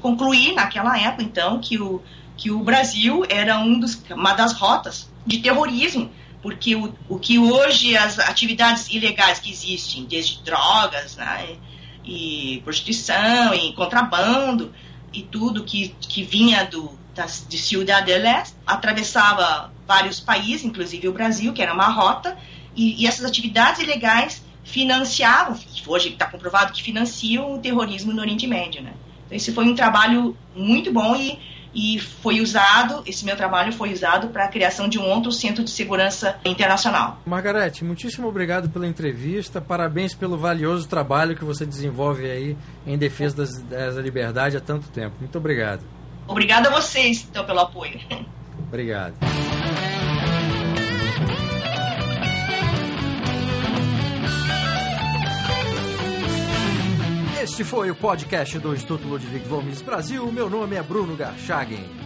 Concluí 0.00 0.54
naquela 0.54 0.98
época, 0.98 1.24
então, 1.24 1.60
que 1.60 1.78
o, 1.78 2.00
que 2.36 2.50
o 2.50 2.60
Brasil 2.60 3.24
era 3.28 3.58
um 3.58 3.80
dos, 3.80 4.00
uma 4.10 4.32
das 4.32 4.52
rotas 4.52 5.10
de 5.26 5.38
terrorismo 5.38 6.10
porque 6.42 6.74
o, 6.74 6.94
o 7.06 7.18
que 7.18 7.38
hoje 7.38 7.94
as 7.96 8.18
atividades 8.18 8.88
ilegais 8.88 9.38
que 9.38 9.50
existem, 9.50 10.06
desde 10.06 10.42
drogas, 10.42 11.16
né, 11.16 11.56
e 12.02 12.62
prostituição, 12.64 13.52
e 13.52 13.74
contrabando, 13.74 14.72
e 15.12 15.22
tudo 15.22 15.64
que, 15.64 15.94
que 16.00 16.22
vinha 16.22 16.64
do, 16.64 16.98
das, 17.20 17.44
de 17.46 17.58
Ciudad 17.58 18.02
del 18.02 18.24
Este, 18.24 18.56
atravessava 18.66 19.70
vários 19.86 20.18
países, 20.20 20.64
inclusive 20.64 21.06
o 21.08 21.12
Brasil, 21.12 21.52
que 21.52 21.60
era 21.60 21.74
uma 21.74 21.88
rota, 21.88 22.36
e, 22.74 23.02
e 23.02 23.06
essas 23.06 23.26
atividades 23.26 23.82
ilegais 23.82 24.42
financiavam, 24.64 25.58
hoje 25.86 26.10
está 26.10 26.26
comprovado 26.26 26.72
que 26.72 26.82
financiam 26.82 27.54
o 27.54 27.58
terrorismo 27.58 28.12
no 28.12 28.20
Oriente 28.20 28.46
Médio. 28.46 28.82
Né? 28.82 28.92
Então, 29.26 29.36
esse 29.36 29.52
foi 29.52 29.64
um 29.64 29.74
trabalho 29.74 30.36
muito 30.54 30.92
bom 30.92 31.14
e 31.14 31.38
e 31.72 32.00
foi 32.00 32.40
usado, 32.40 33.00
esse 33.06 33.24
meu 33.24 33.36
trabalho 33.36 33.72
foi 33.72 33.92
usado 33.92 34.30
para 34.30 34.46
a 34.46 34.48
criação 34.48 34.88
de 34.88 34.98
um 34.98 35.08
outro 35.08 35.30
centro 35.30 35.62
de 35.62 35.70
segurança 35.70 36.36
internacional. 36.44 37.20
Margarete, 37.24 37.84
muitíssimo 37.84 38.26
obrigado 38.26 38.68
pela 38.70 38.88
entrevista, 38.88 39.60
parabéns 39.60 40.12
pelo 40.12 40.36
valioso 40.36 40.88
trabalho 40.88 41.36
que 41.36 41.44
você 41.44 41.64
desenvolve 41.64 42.28
aí 42.28 42.56
em 42.84 42.98
defesa 42.98 43.36
das, 43.36 43.62
da 43.62 44.02
liberdade 44.02 44.56
há 44.56 44.60
tanto 44.60 44.88
tempo. 44.88 45.14
Muito 45.20 45.38
obrigado. 45.38 45.99
Obrigada 46.30 46.68
a 46.68 46.72
vocês, 46.72 47.26
então, 47.28 47.44
pelo 47.44 47.58
apoio. 47.58 47.98
Obrigado. 48.68 49.14
Este 57.42 57.64
foi 57.64 57.90
o 57.90 57.96
podcast 57.96 58.56
do 58.60 58.72
Instituto 58.72 59.08
Ludwig 59.08 59.48
Gomes 59.48 59.82
Brasil. 59.82 60.30
Meu 60.30 60.48
nome 60.48 60.76
é 60.76 60.82
Bruno 60.84 61.16
Garchagen. 61.16 61.99